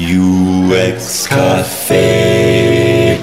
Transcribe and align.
UX 0.00 1.26
Café. 1.26 3.18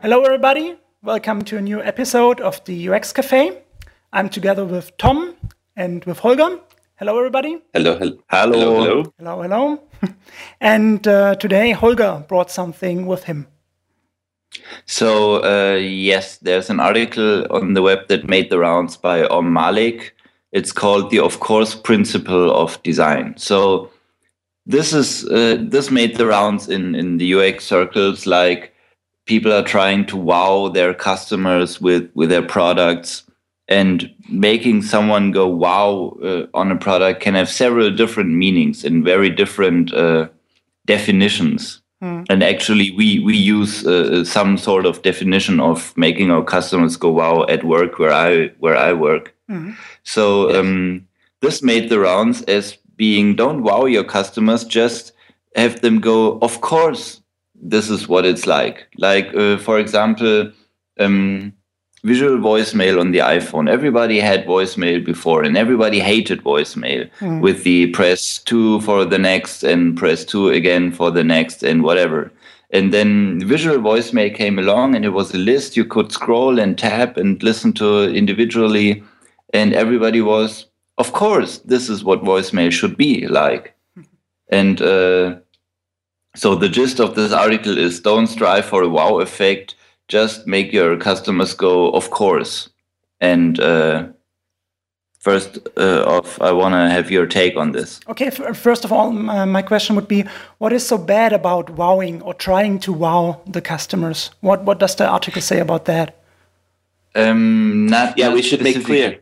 Hello, 0.00 0.22
everybody. 0.22 0.76
Welcome 1.02 1.42
to 1.42 1.56
a 1.56 1.60
new 1.60 1.82
episode 1.82 2.40
of 2.40 2.64
the 2.66 2.88
UX 2.88 3.12
Café. 3.12 3.62
I'm 4.12 4.28
together 4.28 4.64
with 4.64 4.96
Tom 4.96 5.34
and 5.74 6.04
with 6.04 6.20
Holger. 6.20 6.60
Hello, 7.00 7.18
everybody. 7.18 7.62
Hello, 7.72 7.98
hello, 7.98 8.16
hello, 8.28 8.74
hello. 8.76 9.12
Hello, 9.18 9.42
hello. 9.42 9.82
and 10.60 11.08
uh, 11.08 11.34
today 11.34 11.72
Holger 11.72 12.24
brought 12.28 12.52
something 12.52 13.06
with 13.06 13.24
him. 13.24 13.48
So 14.86 15.42
uh, 15.42 15.78
yes, 15.78 16.38
there's 16.38 16.70
an 16.70 16.78
article 16.78 17.44
on 17.50 17.74
the 17.74 17.82
web 17.82 18.06
that 18.06 18.28
made 18.28 18.50
the 18.50 18.58
rounds 18.60 18.96
by 18.96 19.26
Om 19.26 19.52
Malik. 19.52 20.14
It's 20.54 20.72
called 20.72 21.10
the 21.10 21.18
of 21.18 21.40
course 21.40 21.74
principle 21.74 22.54
of 22.54 22.82
design. 22.84 23.34
So 23.36 23.90
this 24.66 24.92
is 24.92 25.28
uh, 25.28 25.58
this 25.60 25.90
made 25.90 26.16
the 26.16 26.26
rounds 26.26 26.68
in 26.68 26.94
in 26.94 27.18
the 27.18 27.34
UX 27.34 27.64
circles. 27.64 28.24
Like 28.24 28.72
people 29.26 29.52
are 29.52 29.64
trying 29.64 30.06
to 30.06 30.16
wow 30.16 30.68
their 30.68 30.94
customers 30.94 31.80
with 31.80 32.08
with 32.14 32.30
their 32.30 32.46
products, 32.46 33.24
and 33.68 34.08
making 34.30 34.82
someone 34.82 35.32
go 35.32 35.48
wow 35.48 36.16
uh, 36.22 36.46
on 36.54 36.70
a 36.70 36.76
product 36.76 37.20
can 37.20 37.34
have 37.34 37.48
several 37.48 37.90
different 37.90 38.30
meanings 38.30 38.84
and 38.84 39.04
very 39.04 39.30
different 39.30 39.92
uh, 39.92 40.28
definitions. 40.86 41.82
Mm. 42.02 42.26
And 42.30 42.42
actually, 42.42 42.92
we 42.92 43.18
we 43.20 43.36
use 43.36 43.84
uh, 43.86 44.24
some 44.24 44.56
sort 44.56 44.86
of 44.86 45.02
definition 45.02 45.60
of 45.60 45.96
making 45.96 46.30
our 46.30 46.44
customers 46.44 46.96
go 46.96 47.10
wow 47.10 47.44
at 47.48 47.64
work 47.64 47.98
where 47.98 48.12
I 48.12 48.52
where 48.60 48.76
I 48.76 48.92
work. 48.92 49.33
Mm. 49.50 49.76
So 50.02 50.48
yes. 50.48 50.58
um, 50.58 51.06
this 51.40 51.62
made 51.62 51.88
the 51.88 52.00
rounds 52.00 52.42
as 52.42 52.76
being 52.96 53.36
don't 53.36 53.62
wow 53.62 53.84
your 53.86 54.04
customers, 54.04 54.64
just 54.64 55.12
have 55.56 55.80
them 55.80 56.00
go. 56.00 56.38
Of 56.40 56.60
course, 56.60 57.20
this 57.54 57.90
is 57.90 58.08
what 58.08 58.24
it's 58.24 58.46
like. 58.46 58.86
Like 58.98 59.34
uh, 59.34 59.58
for 59.58 59.78
example. 59.78 60.52
Um, 60.98 61.52
visual 62.04 62.36
voicemail 62.36 63.00
on 63.00 63.10
the 63.10 63.18
iPhone. 63.18 63.68
Everybody 63.68 64.20
had 64.20 64.46
voicemail 64.46 65.04
before, 65.04 65.42
and 65.42 65.56
everybody 65.56 65.98
hated 65.98 66.44
voicemail 66.44 67.10
mm. 67.18 67.40
with 67.40 67.64
the 67.64 67.88
press 67.88 68.38
two 68.38 68.80
for 68.82 69.04
the 69.04 69.18
next 69.18 69.64
and 69.64 69.96
press 69.96 70.24
two 70.24 70.50
again 70.50 70.92
for 70.92 71.10
the 71.10 71.24
next 71.24 71.62
and 71.62 71.82
whatever. 71.82 72.30
And 72.70 72.92
then 72.92 73.40
visual 73.46 73.78
voicemail 73.78 74.34
came 74.34 74.58
along, 74.58 74.94
and 74.94 75.04
it 75.04 75.10
was 75.10 75.32
a 75.32 75.38
list 75.38 75.76
you 75.76 75.84
could 75.84 76.12
scroll 76.12 76.58
and 76.58 76.78
tap 76.78 77.16
and 77.16 77.42
listen 77.42 77.72
to 77.74 78.04
individually. 78.14 79.02
And 79.54 79.72
everybody 79.72 80.20
was, 80.20 80.66
of 80.98 81.12
course, 81.12 81.58
this 81.58 81.88
is 81.88 82.04
what 82.04 82.22
voicemail 82.22 82.70
should 82.70 82.98
be 82.98 83.26
like. 83.26 83.74
and 84.50 84.82
uh, 84.82 85.36
so 86.36 86.54
the 86.54 86.68
gist 86.68 87.00
of 87.00 87.14
this 87.14 87.32
article 87.32 87.78
is 87.78 88.00
don't 88.00 88.26
strive 88.26 88.66
for 88.66 88.82
a 88.82 88.88
wow 88.88 89.20
effect 89.20 89.76
just 90.08 90.46
make 90.46 90.72
your 90.72 90.96
customers 90.96 91.54
go, 91.54 91.90
of 91.90 92.10
course. 92.10 92.68
And 93.20 93.58
uh, 93.58 94.08
first 95.18 95.58
uh, 95.76 96.04
off, 96.06 96.40
I 96.40 96.52
want 96.52 96.74
to 96.74 96.90
have 96.90 97.10
your 97.10 97.26
take 97.26 97.56
on 97.56 97.72
this. 97.72 98.00
Okay, 98.08 98.30
first 98.30 98.84
of 98.84 98.92
all, 98.92 99.30
uh, 99.30 99.46
my 99.46 99.62
question 99.62 99.96
would 99.96 100.08
be 100.08 100.24
what 100.58 100.72
is 100.72 100.86
so 100.86 100.98
bad 100.98 101.32
about 101.32 101.70
wowing 101.70 102.20
or 102.22 102.34
trying 102.34 102.78
to 102.80 102.92
wow 102.92 103.40
the 103.46 103.62
customers? 103.62 104.30
What, 104.40 104.64
what 104.64 104.78
does 104.78 104.94
the 104.96 105.06
article 105.06 105.40
say 105.40 105.60
about 105.60 105.86
that? 105.86 106.20
Um, 107.14 107.86
not, 107.86 108.18
yeah, 108.18 108.26
not 108.26 108.34
we 108.34 108.42
should 108.42 108.62
make 108.62 108.84
clear. 108.84 109.20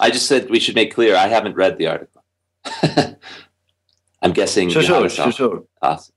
I 0.00 0.10
just 0.10 0.26
said 0.26 0.50
we 0.50 0.60
should 0.60 0.74
make 0.74 0.94
clear 0.94 1.16
I 1.16 1.28
haven't 1.28 1.56
read 1.56 1.78
the 1.78 1.86
article. 1.86 2.22
I'm 4.22 4.32
guessing. 4.32 4.70
Sure, 4.70 4.82
sure, 4.82 5.08
sure, 5.08 5.32
sure. 5.32 5.64
Awesome. 5.82 6.14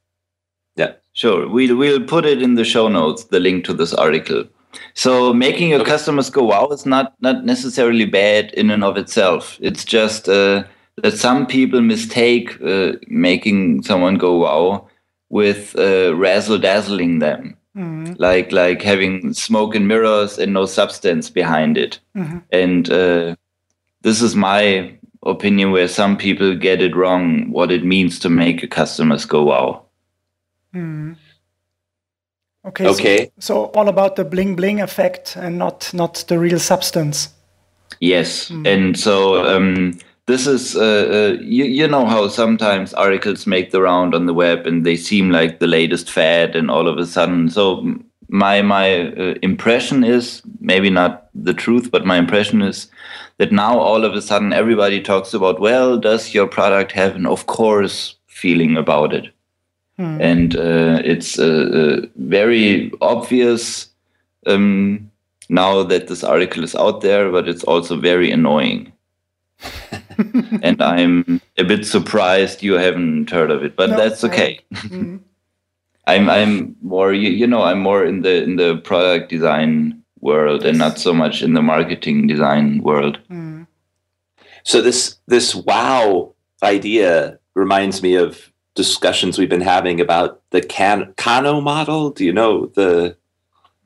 Yeah. 0.76 0.94
Sure. 1.14 1.48
We'll, 1.48 1.76
we'll 1.76 2.04
put 2.04 2.26
it 2.26 2.42
in 2.42 2.56
the 2.56 2.64
show 2.64 2.88
notes, 2.88 3.26
the 3.26 3.40
link 3.40 3.66
to 3.66 3.74
this 3.74 3.94
article. 3.94 4.46
So 4.94 5.34
making 5.34 5.70
your 5.70 5.82
okay. 5.82 5.92
customers 5.92 6.30
go 6.30 6.44
wow 6.44 6.68
is 6.68 6.86
not, 6.86 7.16
not 7.20 7.44
necessarily 7.46 8.06
bad 8.06 8.52
in 8.54 8.70
and 8.70 8.84
of 8.84 8.98
itself. 8.98 9.58
It's 9.62 9.84
just 9.84 10.30
uh, 10.30 10.64
that 10.98 11.18
some 11.18 11.48
people 11.48 11.82
mistake 11.82 12.60
uh, 12.62 12.94
making 13.08 13.84
someone 13.84 14.16
go 14.16 14.38
wow 14.38 14.88
with 15.30 15.76
uh, 15.78 16.16
razzle 16.16 16.60
dazzling 16.60 17.20
them. 17.20 17.58
Mm-hmm. 17.76 18.14
Like 18.18 18.52
like 18.52 18.82
having 18.82 19.34
smoke 19.34 19.76
and 19.76 19.88
mirrors 19.88 20.40
and 20.40 20.52
no 20.52 20.66
substance 20.66 21.30
behind 21.30 21.78
it, 21.78 22.00
mm-hmm. 22.16 22.40
and 22.52 22.90
uh, 22.90 23.36
this 24.02 24.22
is 24.22 24.36
my 24.36 24.98
opinion. 25.26 25.72
Where 25.72 25.88
some 25.88 26.18
people 26.18 26.56
get 26.56 26.82
it 26.82 26.96
wrong, 26.96 27.52
what 27.52 27.72
it 27.72 27.84
means 27.84 28.20
to 28.20 28.30
make 28.30 28.64
a 28.64 28.68
customers 28.68 29.26
go 29.26 29.44
wow. 29.44 29.86
Mm. 30.74 31.16
Okay. 32.66 32.88
Okay. 32.88 33.32
So, 33.40 33.54
so, 33.54 33.66
all 33.72 33.88
about 33.88 34.16
the 34.16 34.26
bling 34.26 34.56
bling 34.56 34.82
effect 34.82 35.36
and 35.36 35.58
not 35.58 35.94
not 35.94 36.26
the 36.28 36.38
real 36.38 36.60
substance. 36.60 37.30
Yes, 38.00 38.50
mm. 38.50 38.68
and 38.68 39.00
so 39.00 39.46
um, 39.46 39.98
this 40.26 40.46
is 40.46 40.76
uh, 40.76 40.82
uh, 40.82 41.42
you, 41.42 41.64
you 41.64 41.88
know 41.88 42.06
how 42.06 42.28
sometimes 42.28 42.94
articles 42.94 43.48
make 43.48 43.72
the 43.72 43.82
round 43.82 44.14
on 44.14 44.26
the 44.26 44.34
web 44.34 44.68
and 44.68 44.86
they 44.86 44.98
seem 44.98 45.32
like 45.32 45.60
the 45.60 45.68
latest 45.68 46.12
fad, 46.12 46.56
and 46.56 46.70
all 46.70 46.88
of 46.88 46.98
a 46.98 47.06
sudden, 47.06 47.50
so 47.50 47.98
my 48.28 48.62
my 48.62 49.08
uh, 49.12 49.36
impression 49.42 50.04
is 50.04 50.42
maybe 50.60 50.90
not 50.90 51.30
the 51.34 51.54
truth, 51.54 51.90
but 51.92 52.06
my 52.06 52.18
impression 52.18 52.62
is 52.62 52.90
that 53.38 53.52
now 53.52 53.78
all 53.78 54.04
of 54.04 54.14
a 54.14 54.22
sudden 54.22 54.54
everybody 54.54 55.02
talks 55.02 55.34
about 55.34 55.60
well, 55.60 55.98
does 55.98 56.34
your 56.34 56.48
product 56.48 56.92
have 56.92 57.16
an 57.16 57.26
of 57.26 57.46
course 57.46 58.16
feeling 58.28 58.78
about 58.78 59.14
it? 59.14 59.34
Mm. 60.00 60.22
And 60.22 60.56
uh, 60.56 61.02
it's 61.04 61.40
uh, 61.40 62.02
uh, 62.04 62.08
very 62.18 62.92
obvious 63.02 63.90
um, 64.46 65.12
now 65.50 65.84
that 65.84 66.08
this 66.08 66.24
article 66.24 66.64
is 66.64 66.76
out 66.76 67.02
there, 67.02 67.32
but 67.32 67.48
it's 67.48 67.64
also 67.64 67.98
very 67.98 68.30
annoying. 68.32 68.92
and 70.62 70.82
I'm 70.82 71.42
a 71.58 71.64
bit 71.64 71.86
surprised 71.86 72.62
you 72.62 72.74
haven't 72.74 73.32
heard 73.32 73.50
of 73.50 73.64
it, 73.64 73.76
but 73.76 73.90
no, 73.90 73.98
that's 73.98 74.24
okay. 74.24 74.60
Mm. 74.74 75.22
I'm 76.08 76.30
I'm 76.30 76.76
more 76.82 77.12
you, 77.12 77.30
you, 77.32 77.48
know 77.48 77.64
I'm 77.64 77.80
more 77.80 78.06
in 78.06 78.22
the 78.22 78.42
in 78.42 78.56
the 78.56 78.78
product 78.78 79.30
design 79.30 80.04
world 80.22 80.66
and 80.66 80.78
not 80.78 81.00
so 81.00 81.14
much 81.14 81.42
in 81.42 81.54
the 81.54 81.62
marketing 81.62 82.28
design 82.28 82.82
world. 82.84 83.20
Mm. 83.30 83.68
So 84.64 84.82
this 84.82 85.18
this 85.28 85.56
wow 85.56 86.34
idea 86.64 87.40
reminds 87.56 88.02
me 88.02 88.16
of 88.16 88.52
discussions 88.76 89.38
we've 89.38 89.50
been 89.50 89.62
having 89.62 90.00
about 90.00 90.42
the 90.52 90.62
can- 90.62 91.14
Kano 91.18 91.62
model. 91.62 92.12
Do 92.12 92.24
you 92.24 92.34
know 92.34 92.68
the 92.68 93.18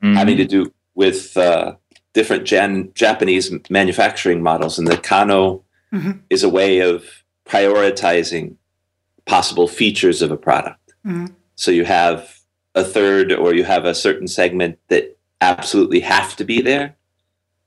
mm. 0.02 0.14
having 0.14 0.36
to 0.36 0.44
do 0.44 0.72
with 0.94 1.36
uh, 1.36 1.74
different 2.12 2.44
Jan- 2.44 2.92
Japanese 2.94 3.50
manufacturing 3.70 4.42
models? 4.42 4.78
And 4.78 4.86
the 4.86 4.98
Kano 4.98 5.64
mm-hmm. 5.92 6.12
is 6.30 6.42
a 6.42 6.48
way 6.48 6.80
of 6.80 7.04
prioritizing 7.46 8.56
possible 9.24 9.68
features 9.68 10.22
of 10.22 10.30
a 10.30 10.36
product. 10.36 10.94
Mm-hmm. 11.06 11.26
So 11.54 11.70
you 11.70 11.84
have 11.84 12.38
a 12.74 12.84
third, 12.84 13.32
or 13.32 13.54
you 13.54 13.64
have 13.64 13.84
a 13.84 13.94
certain 13.94 14.26
segment 14.26 14.78
that 14.88 15.18
absolutely 15.42 16.00
have 16.00 16.36
to 16.36 16.44
be 16.44 16.62
there. 16.62 16.96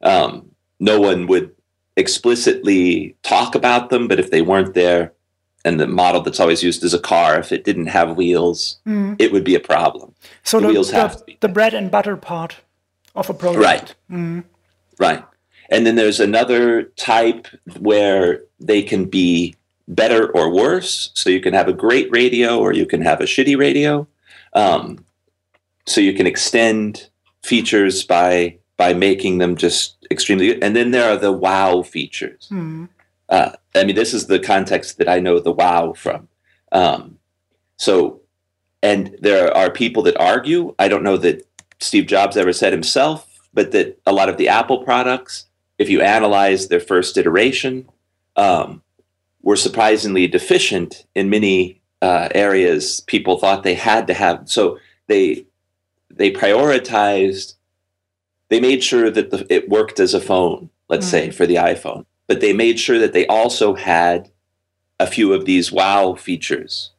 Um, 0.02 0.52
no 0.80 1.00
one 1.00 1.28
would 1.28 1.54
explicitly 1.96 3.16
talk 3.24 3.56
about 3.56 3.90
them, 3.90 4.08
but 4.08 4.20
if 4.20 4.32
they 4.32 4.42
weren't 4.42 4.74
there, 4.74 5.14
and 5.64 5.80
the 5.80 5.88
model 5.88 6.22
that's 6.22 6.40
always 6.40 6.62
used 6.62 6.84
is 6.84 6.94
a 6.94 7.00
car. 7.00 7.40
If 7.40 7.52
it 7.52 7.64
didn't 7.64 7.88
have 7.88 8.16
wheels, 8.16 8.78
mm. 8.86 9.16
it 9.18 9.32
would 9.32 9.44
be 9.44 9.56
a 9.56 9.60
problem. 9.60 10.14
So 10.44 10.60
the, 10.60 10.68
the 10.68 10.74
wheels 10.74 10.92
the, 10.92 10.98
have 10.98 11.18
to 11.18 11.24
be 11.26 11.38
the 11.40 11.48
bread 11.48 11.74
and 11.74 11.90
butter 11.90 12.16
part 12.16 12.58
of 13.16 13.30
a 13.30 13.34
product. 13.34 13.64
Right. 13.64 13.96
Mm. 14.12 14.44
Right. 15.00 15.24
And 15.72 15.86
then 15.86 15.96
there's 15.96 16.20
another 16.20 16.84
type 16.84 17.48
where 17.80 18.44
they 18.60 18.84
can 18.84 19.06
be 19.06 19.56
better 19.88 20.32
or 20.32 20.54
worse. 20.54 21.10
So 21.16 21.32
you 21.32 21.42
can 21.42 21.56
have 21.56 21.68
a 21.68 21.74
great 21.74 22.12
radio 22.12 22.60
or 22.60 22.72
you 22.72 22.86
can 22.86 23.02
have 23.02 23.20
a 23.20 23.24
shitty 23.24 23.58
radio. 23.58 24.08
Um, 24.54 25.04
so 25.88 26.00
you 26.00 26.14
can 26.14 26.28
extend 26.28 27.10
features 27.46 28.04
by 28.04 28.58
by 28.78 28.94
making 28.94 29.38
them 29.38 29.56
just 29.56 30.06
extremely 30.12 30.48
good. 30.48 30.64
And 30.64 30.76
then 30.76 30.92
there 30.92 31.10
are 31.10 31.18
the 31.18 31.32
wow 31.32 31.82
features. 31.82 32.50
Mm. 32.52 32.90
Uh, 33.30 33.52
I 33.74 33.86
mean, 33.86 33.96
this 33.96 34.14
is 34.14 34.28
the 34.28 34.40
context 34.40 34.98
that 34.98 35.08
I 35.08 35.20
know 35.20 35.40
the 35.40 35.52
wow 35.52 35.94
from. 35.94 36.28
Um, 36.72 37.18
so, 37.78 38.22
and 38.84 39.16
there 39.22 39.56
are 39.56 39.72
people 39.72 40.04
that 40.04 40.18
argue. 40.20 40.76
I 40.78 40.90
don't 40.90 41.04
know 41.04 41.18
that 41.18 41.48
Steve 41.80 42.06
Jobs 42.06 42.36
ever 42.36 42.52
said 42.54 42.74
himself, 42.74 43.28
but 43.54 43.72
that 43.72 44.00
a 44.06 44.12
lot 44.12 44.30
of 44.30 44.38
the 44.38 44.50
Apple 44.50 44.84
products, 44.84 45.46
if 45.78 45.90
you 45.90 46.02
analyze 46.02 46.68
their 46.68 46.82
first 46.82 47.18
iteration, 47.18 47.90
um, 48.36 48.82
were 49.42 49.56
surprisingly 49.56 50.28
deficient 50.28 51.06
in 51.16 51.30
many 51.30 51.82
uh, 52.02 52.28
areas. 52.36 53.02
People 53.08 53.38
thought 53.38 53.64
they 53.64 53.74
had 53.74 54.08
to 54.08 54.14
have. 54.14 54.50
So 54.50 54.80
they 55.08 55.46
they 56.16 56.32
prioritized. 56.32 57.56
They 58.50 58.60
made 58.60 58.84
sure 58.84 59.10
that 59.10 59.32
the, 59.32 59.46
it 59.50 59.70
worked 59.70 60.00
as 60.00 60.14
a 60.14 60.22
phone. 60.22 60.70
Let's 60.88 61.06
mm-hmm. 61.08 61.30
say 61.30 61.32
for 61.32 61.48
the 61.48 61.56
iPhone 61.56 62.06
but 62.28 62.42
they 62.42 62.54
made 62.54 62.80
sure 62.80 63.00
that 63.00 63.14
they 63.14 63.28
also 63.28 63.76
had 63.76 64.30
a 65.00 65.08
few 65.08 65.34
of 65.34 65.46
these 65.46 65.72
wow 65.72 66.16
features 66.16 66.92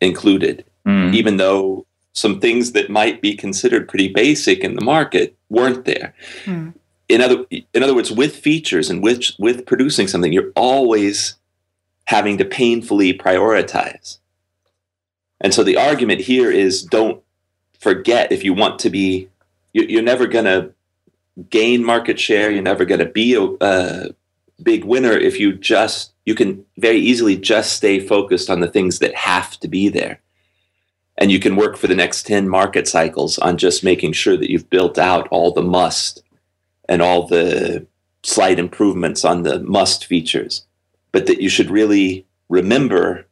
included, 0.00 0.64
Mm. 0.84 1.14
even 1.14 1.36
though 1.36 1.86
some 2.12 2.40
things 2.40 2.72
that 2.72 2.90
might 2.90 3.22
be 3.22 3.36
considered 3.36 3.88
pretty 3.88 4.08
basic 4.08 4.64
in 4.64 4.74
the 4.74 4.84
market 4.84 5.36
weren't 5.48 5.84
there. 5.84 6.12
Hmm. 6.44 6.70
In 7.08 7.20
other 7.20 7.44
in 7.72 7.82
other 7.84 7.94
words, 7.94 8.10
with 8.10 8.34
features 8.34 8.90
and 8.90 9.00
with 9.00 9.30
with 9.38 9.64
producing 9.64 10.08
something, 10.08 10.32
you're 10.32 10.50
always 10.56 11.36
having 12.06 12.36
to 12.38 12.44
painfully 12.44 13.16
prioritize. 13.16 14.18
And 15.40 15.54
so 15.54 15.62
the 15.62 15.76
argument 15.76 16.20
here 16.20 16.50
is 16.50 16.82
don't 16.82 17.22
forget 17.82 18.32
if 18.32 18.44
you 18.44 18.54
want 18.54 18.80
to 18.80 18.90
be 18.90 19.30
you- 19.74 19.86
you're 19.88 20.02
never 20.02 20.28
going 20.28 20.46
to 20.46 20.72
gain 21.50 21.84
market 21.84 22.20
share. 22.20 22.50
You're 22.52 22.62
never 22.62 22.86
going 22.86 23.00
to 23.00 23.06
be 23.06 23.34
a, 23.34 23.44
a 23.60 24.10
big 24.62 24.84
winner 24.84 25.12
if 25.12 25.40
you 25.40 25.54
just 25.54 26.12
you 26.26 26.34
can 26.36 26.64
very 26.78 26.98
easily 26.98 27.36
just 27.36 27.74
stay 27.74 28.00
focused 28.00 28.50
on 28.50 28.60
the 28.60 28.68
things 28.68 29.00
that 29.00 29.14
have 29.16 29.58
to 29.60 29.68
be 29.68 29.90
there. 29.90 30.20
And 31.18 31.32
you 31.32 31.40
can 31.40 31.56
work 31.56 31.76
for 31.78 31.88
the 31.88 31.96
next 31.96 32.26
10 32.26 32.48
market 32.48 32.88
cycles 32.88 33.38
on 33.38 33.58
just 33.58 33.84
making 33.84 34.14
sure 34.14 34.36
that 34.38 34.50
you've 34.50 34.70
built 34.70 34.98
out 34.98 35.28
all 35.30 35.52
the 35.52 35.62
must 35.62 36.22
and 36.88 37.02
all 37.02 37.26
the 37.28 37.86
slight 38.24 38.58
improvements 38.60 39.24
on 39.24 39.44
the 39.44 39.60
must 39.60 40.06
features 40.06 40.66
but 41.12 41.26
that 41.26 41.42
you 41.42 41.48
should 41.50 41.70
really 41.70 42.26
remember 42.48 43.26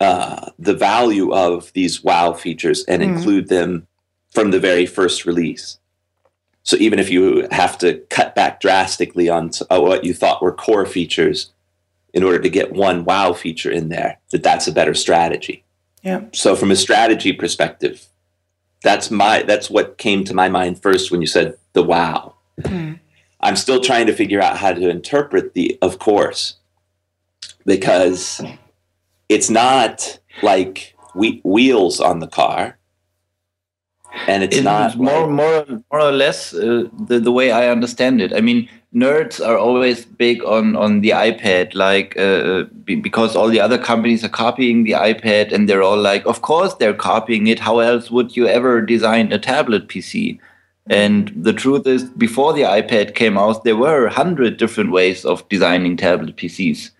uh, 0.00 0.50
the 0.58 0.74
value 0.74 1.32
of 1.32 1.72
these 1.72 2.04
wow 2.04 2.32
features 2.32 2.84
and 2.84 3.02
Mhm. 3.02 3.16
include 3.16 3.48
them 3.48 3.86
from 4.30 4.50
the 4.50 4.60
very 4.60 4.86
first 4.86 5.24
release. 5.24 5.78
So 6.62 6.76
even 6.78 6.98
if 6.98 7.10
you 7.10 7.46
have 7.50 7.78
to 7.78 8.00
cut 8.10 8.34
back 8.34 8.60
drastically 8.60 9.28
on 9.28 9.52
uh, 9.70 9.80
what 9.80 10.04
you 10.04 10.12
thought 10.12 10.42
were 10.42 10.52
core 10.52 10.84
features 10.84 11.52
in 12.12 12.22
order 12.22 12.38
to 12.40 12.50
get 12.50 12.72
one 12.72 13.04
wow 13.04 13.32
feature 13.32 13.70
in 13.70 13.88
there, 13.88 14.18
that 14.32 14.42
that's 14.42 14.66
a 14.66 14.72
better 14.72 14.94
strategy. 14.94 15.64
Yeah. 16.02 16.22
So 16.32 16.56
from 16.56 16.70
a 16.70 16.76
strategy 16.76 17.32
perspective, 17.32 18.06
that's 18.82 19.10
my 19.10 19.42
that's 19.42 19.70
what 19.70 19.96
came 19.98 20.24
to 20.24 20.34
my 20.34 20.48
mind 20.48 20.82
first 20.82 21.10
when 21.10 21.20
you 21.20 21.26
said 21.26 21.56
the 21.72 21.82
wow. 21.82 22.34
Hmm. 22.64 22.94
I'm 23.40 23.56
still 23.56 23.80
trying 23.80 24.06
to 24.06 24.12
figure 24.12 24.40
out 24.42 24.56
how 24.58 24.72
to 24.72 24.88
interpret 24.88 25.54
the 25.54 25.78
of 25.82 25.98
course 25.98 26.56
because 27.64 28.42
it's 29.28 29.50
not 29.50 30.18
like 30.42 30.94
we, 31.14 31.40
wheels 31.44 32.00
on 32.00 32.20
the 32.20 32.26
car 32.26 32.78
and 34.26 34.42
it's 34.42 34.56
It's 34.56 34.64
not 34.64 34.96
more, 34.96 35.20
like- 35.26 35.30
more, 35.30 35.64
more 35.92 36.00
or 36.00 36.12
less 36.12 36.54
uh, 36.54 36.84
the 37.06 37.20
the 37.20 37.32
way 37.32 37.50
I 37.50 37.68
understand 37.68 38.20
it. 38.20 38.32
I 38.32 38.40
mean, 38.40 38.68
nerds 38.94 39.46
are 39.46 39.58
always 39.58 40.06
big 40.06 40.42
on 40.44 40.74
on 40.76 41.00
the 41.00 41.10
iPad, 41.10 41.74
like 41.74 42.16
uh, 42.16 42.64
be, 42.84 42.94
because 42.94 43.36
all 43.36 43.48
the 43.48 43.60
other 43.60 43.78
companies 43.78 44.24
are 44.24 44.30
copying 44.30 44.84
the 44.84 44.92
iPad, 44.92 45.52
and 45.52 45.68
they're 45.68 45.82
all 45.82 45.98
like, 45.98 46.24
of 46.26 46.40
course 46.42 46.74
they're 46.74 46.94
copying 46.94 47.46
it. 47.46 47.58
How 47.60 47.80
else 47.80 48.10
would 48.10 48.36
you 48.36 48.46
ever 48.46 48.80
design 48.80 49.32
a 49.32 49.38
tablet 49.38 49.88
PC? 49.88 50.38
And 50.88 51.32
the 51.36 51.52
truth 51.52 51.86
is, 51.86 52.04
before 52.04 52.52
the 52.54 52.62
iPad 52.62 53.14
came 53.16 53.36
out, 53.36 53.64
there 53.64 53.76
were 53.76 54.06
a 54.06 54.12
hundred 54.12 54.56
different 54.56 54.92
ways 54.92 55.24
of 55.24 55.46
designing 55.48 55.96
tablet 55.96 56.36
PCs. 56.36 56.90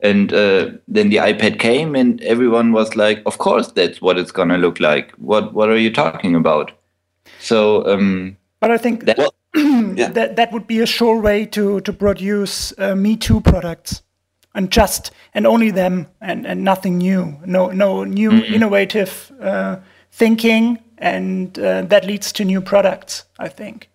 And 0.00 0.32
uh, 0.32 0.72
then 0.86 1.08
the 1.08 1.16
iPad 1.16 1.58
came, 1.58 1.94
and 1.96 2.20
everyone 2.22 2.72
was 2.72 2.96
like, 2.96 3.22
"Of 3.24 3.38
course, 3.38 3.72
that's 3.72 4.00
what 4.02 4.18
it's 4.18 4.30
gonna 4.32 4.58
look 4.58 4.78
like. 4.78 5.12
What 5.16 5.54
What 5.54 5.70
are 5.70 5.78
you 5.78 5.90
talking 5.92 6.34
about?" 6.36 6.72
So 7.40 7.86
um, 7.86 8.36
But 8.60 8.70
I 8.70 8.78
think 8.78 9.04
That- 9.06 9.16
Well, 9.18 9.32
yeah. 9.96 10.10
that 10.12 10.36
that 10.36 10.52
would 10.52 10.66
be 10.66 10.82
a 10.82 10.86
sure 10.86 11.18
way 11.20 11.46
to 11.46 11.80
to 11.80 11.92
produce 11.92 12.74
uh, 12.78 12.94
Me 12.94 13.16
Too 13.16 13.40
products, 13.40 14.02
and 14.54 14.70
just 14.70 15.12
and 15.34 15.46
only 15.46 15.70
them, 15.72 16.06
and 16.20 16.46
and 16.46 16.62
nothing 16.62 16.98
new. 16.98 17.34
No 17.46 17.70
no 17.70 18.04
new 18.04 18.32
innovative 18.32 19.32
uh, 19.40 19.76
thinking, 20.12 20.78
and 20.98 21.58
uh, 21.58 21.82
that 21.88 22.04
leads 22.04 22.32
to 22.32 22.44
new 22.44 22.60
products. 22.60 23.24
I 23.38 23.48
think. 23.48 23.88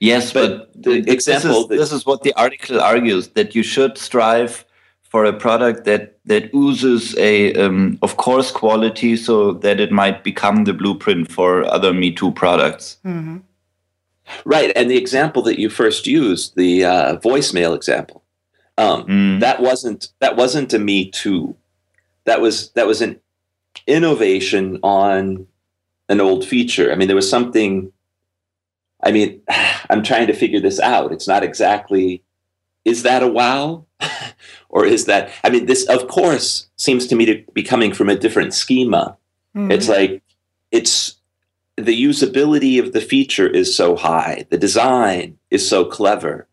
yes, 0.00 0.32
But 0.32 0.48
but, 0.58 0.82
the 0.82 1.00
this 1.00 1.26
is, 1.28 1.42
that- 1.42 1.68
this 1.68 1.92
is 1.92 2.04
what 2.04 2.22
the 2.22 2.34
article 2.36 2.80
argues 2.80 3.28
that 3.28 3.54
you 3.54 3.62
should 3.62 3.96
strive 3.98 4.64
for 5.14 5.24
a 5.24 5.32
product 5.32 5.84
that 5.84 6.18
that 6.26 6.50
oozes 6.52 7.16
a 7.18 7.54
um, 7.54 7.96
of 8.02 8.16
course 8.16 8.50
quality, 8.50 9.14
so 9.16 9.52
that 9.52 9.78
it 9.78 9.92
might 9.92 10.24
become 10.24 10.64
the 10.64 10.72
blueprint 10.72 11.30
for 11.30 11.62
other 11.76 11.92
Me 11.94 12.10
Too 12.10 12.32
products. 12.32 12.98
right 14.44 14.72
and 14.74 14.90
the 14.90 14.96
example 14.96 15.40
that 15.42 15.60
you 15.60 15.68
first 15.70 16.06
used 16.08 16.56
the 16.56 16.84
uh, 16.84 17.16
voicemail 17.18 17.76
example 17.76 18.24
um, 18.76 19.04
Mm. 19.06 19.38
that 19.40 19.60
wasn't 19.62 20.08
that 20.18 20.34
wasn't 20.36 20.74
a 20.74 20.80
me 20.80 21.10
too. 21.22 21.54
That 22.24 22.40
was 22.40 22.72
that 22.72 22.88
was 22.88 23.00
an 23.00 23.20
innovation 23.86 24.80
on 24.82 25.46
an 26.08 26.20
old 26.20 26.44
feature. 26.44 26.90
I 26.90 26.96
mean 26.96 27.06
there 27.06 27.22
was 27.22 27.30
something 27.30 27.92
i 29.06 29.12
mean 29.12 29.30
i'm 29.90 30.02
trying 30.02 30.26
to 30.26 30.32
figure 30.42 30.60
this 30.60 30.80
out. 30.80 31.12
It's 31.12 31.28
not 31.28 31.44
exactly 31.44 32.20
is 32.84 33.02
that 33.04 33.22
a 33.22 33.28
wow 33.28 33.86
or 34.74 34.84
is 34.84 35.06
that 35.06 35.30
i 35.44 35.48
mean 35.48 35.64
this 35.64 35.86
of 35.88 36.06
course 36.08 36.66
seems 36.76 37.06
to 37.06 37.16
me 37.16 37.24
to 37.24 37.42
be 37.54 37.62
coming 37.62 37.94
from 37.94 38.10
a 38.10 38.16
different 38.16 38.52
schema. 38.52 39.16
Mhm. 39.56 39.72
it's 39.72 39.88
like 39.88 40.22
it's 40.70 41.14
the 41.76 41.96
usability 42.10 42.78
of 42.78 42.92
the 42.92 43.00
feature 43.00 43.48
is 43.48 43.74
so 43.74 43.96
high 43.96 44.44
the 44.50 44.58
design 44.58 45.38
is 45.50 45.66
so 45.66 45.84
clever. 45.84 46.46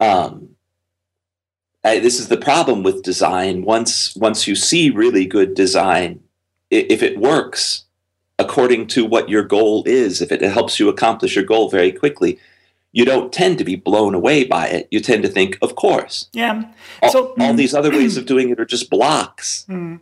Um, 0.00 0.50
I, 1.84 2.00
this 2.00 2.18
is 2.20 2.28
the 2.28 2.36
problem 2.36 2.82
with 2.82 3.02
design. 3.02 3.64
Once 3.64 4.14
once 4.16 4.46
you 4.48 4.54
see 4.54 4.90
really 4.90 5.26
good 5.26 5.54
design 5.54 6.20
if 6.70 7.02
it 7.02 7.18
works 7.18 7.84
according 8.38 8.86
to 8.86 9.04
what 9.04 9.28
your 9.28 9.42
goal 9.42 9.82
is 9.86 10.20
if 10.20 10.30
it 10.30 10.42
helps 10.42 10.78
you 10.78 10.88
accomplish 10.88 11.34
your 11.34 11.44
goal 11.44 11.68
very 11.70 11.92
quickly 11.92 12.38
you 12.98 13.04
don't 13.04 13.32
tend 13.40 13.54
to 13.58 13.64
be 13.64 13.76
blown 13.88 14.14
away 14.20 14.38
by 14.56 14.64
it 14.76 14.88
you 14.94 15.00
tend 15.00 15.22
to 15.22 15.28
think 15.28 15.50
of 15.66 15.70
course 15.84 16.16
yeah. 16.32 16.54
all, 17.02 17.12
So- 17.14 17.34
all 17.40 17.54
these 17.54 17.74
other 17.78 17.90
ways 17.98 18.16
of 18.18 18.24
doing 18.32 18.50
it 18.52 18.60
are 18.60 18.70
just 18.76 18.90
blocks 18.90 19.48
Mm. 19.68 20.00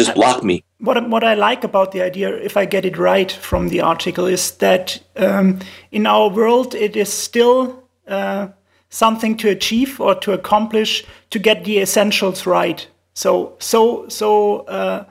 just 0.00 0.14
block 0.14 0.42
me 0.50 0.56
what 0.78 0.96
what 1.08 1.24
I 1.24 1.34
like 1.34 1.64
about 1.64 1.92
the 1.92 2.02
idea, 2.02 2.28
if 2.36 2.56
I 2.56 2.66
get 2.66 2.84
it 2.84 2.98
right 2.98 3.32
from 3.32 3.68
the 3.68 3.80
article, 3.80 4.26
is 4.26 4.50
that 4.58 5.00
um, 5.16 5.58
in 5.90 6.06
our 6.06 6.28
world 6.28 6.74
it 6.74 6.96
is 6.96 7.10
still 7.10 7.82
uh, 8.06 8.48
something 8.90 9.38
to 9.38 9.48
achieve 9.48 10.00
or 10.00 10.14
to 10.16 10.32
accomplish 10.32 11.02
to 11.30 11.38
get 11.38 11.64
the 11.64 11.78
essentials 11.80 12.46
right. 12.46 12.86
So 13.14 13.54
so 13.58 14.08
so. 14.08 14.60
Uh, 14.68 15.04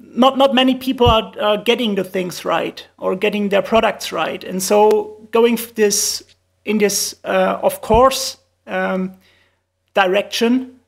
not 0.00 0.36
not 0.38 0.54
many 0.54 0.74
people 0.74 1.06
are, 1.06 1.32
are 1.40 1.64
getting 1.64 1.94
the 1.96 2.04
things 2.04 2.44
right 2.44 2.86
or 2.98 3.16
getting 3.16 3.50
their 3.50 3.62
products 3.62 4.12
right, 4.12 4.44
and 4.44 4.62
so 4.62 5.16
going 5.30 5.58
this 5.74 6.22
in 6.64 6.78
this 6.78 7.14
uh, 7.24 7.58
of 7.62 7.80
course 7.80 8.38
um, 8.66 9.12
direction 9.94 10.80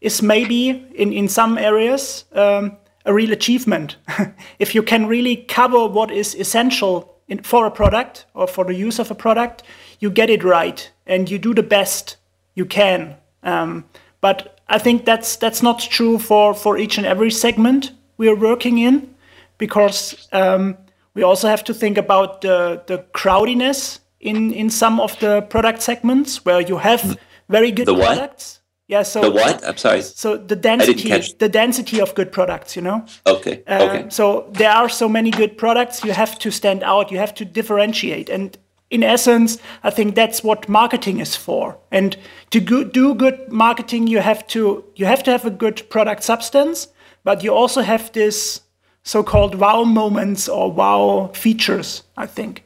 is 0.00 0.20
maybe 0.20 0.70
in, 0.94 1.12
in 1.12 1.28
some 1.28 1.56
areas 1.58 2.24
um, 2.32 2.76
a 3.04 3.14
real 3.14 3.32
achievement. 3.32 3.96
if 4.58 4.74
you 4.74 4.82
can 4.82 5.06
really 5.06 5.36
cover 5.36 5.86
what 5.86 6.10
is 6.10 6.34
essential 6.34 7.16
in, 7.28 7.42
for 7.42 7.66
a 7.66 7.70
product 7.70 8.26
or 8.34 8.46
for 8.46 8.64
the 8.64 8.74
use 8.74 8.98
of 8.98 9.10
a 9.10 9.14
product, 9.14 9.62
you 10.00 10.10
get 10.10 10.30
it 10.30 10.44
right 10.44 10.90
and 11.06 11.30
you 11.30 11.38
do 11.38 11.54
the 11.54 11.62
best 11.62 12.16
you 12.54 12.64
can. 12.64 13.16
Um, 13.42 13.84
but 14.20 14.60
I 14.68 14.78
think 14.78 15.04
that's 15.04 15.36
that's 15.36 15.62
not 15.62 15.80
true 15.80 16.18
for, 16.18 16.54
for 16.54 16.78
each 16.78 16.98
and 16.98 17.06
every 17.06 17.30
segment 17.30 17.92
we 18.16 18.28
are 18.28 18.36
working 18.36 18.78
in, 18.78 19.14
because 19.58 20.28
um, 20.32 20.76
we 21.14 21.22
also 21.22 21.48
have 21.48 21.64
to 21.64 21.74
think 21.74 21.98
about 21.98 22.40
the, 22.40 22.82
the 22.86 23.04
crowdiness 23.12 23.98
in, 24.22 24.52
in 24.52 24.70
some 24.70 25.00
of 25.00 25.18
the 25.18 25.42
product 25.42 25.82
segments 25.82 26.44
where 26.44 26.60
you 26.60 26.78
have 26.78 27.18
very 27.48 27.70
good 27.72 27.86
The 27.86 27.94
what? 27.94 28.16
products. 28.16 28.60
Yeah, 28.88 29.04
so 29.04 29.20
the 29.22 29.30
what 29.30 29.64
i'm 29.64 29.76
sorry 29.78 30.02
so 30.02 30.36
the 30.36 30.56
density, 30.56 31.08
the 31.38 31.48
density 31.48 32.00
of 32.00 32.14
good 32.14 32.30
products, 32.30 32.76
you 32.76 32.82
know. 32.82 33.04
okay 33.26 33.62
Uh, 33.66 33.84
okay 33.84 34.10
So 34.10 34.44
there 34.52 34.70
are 34.70 34.88
so 34.88 35.08
many 35.08 35.30
good 35.30 35.56
products. 35.56 36.04
You 36.04 36.12
have 36.12 36.38
to 36.38 36.50
stand 36.50 36.82
out. 36.82 37.10
You 37.10 37.18
have 37.18 37.32
to 37.34 37.44
differentiate. 37.44 38.28
And 38.34 38.58
in 38.90 39.02
essence, 39.02 39.58
I 39.82 39.90
think 39.90 40.14
that's 40.14 40.42
what 40.44 40.68
marketing 40.68 41.20
is 41.20 41.36
for. 41.36 41.78
And 41.90 42.16
to 42.50 42.60
go, 42.60 42.84
do 42.84 43.14
good 43.14 43.38
marketing, 43.50 44.08
you 44.08 44.20
have 44.20 44.42
to 44.48 44.60
you 44.96 45.06
have 45.06 45.22
to 45.22 45.30
have 45.30 45.46
a 45.46 45.50
good 45.50 45.88
product 45.88 46.22
substance, 46.22 46.88
but 47.24 47.42
you 47.42 47.54
also 47.54 47.80
have 47.82 48.10
this 48.12 48.60
so-called 49.04 49.54
wow 49.54 49.84
moments 49.84 50.48
or 50.48 50.70
wow 50.72 51.30
features. 51.34 52.02
I 52.16 52.26
think. 52.26 52.64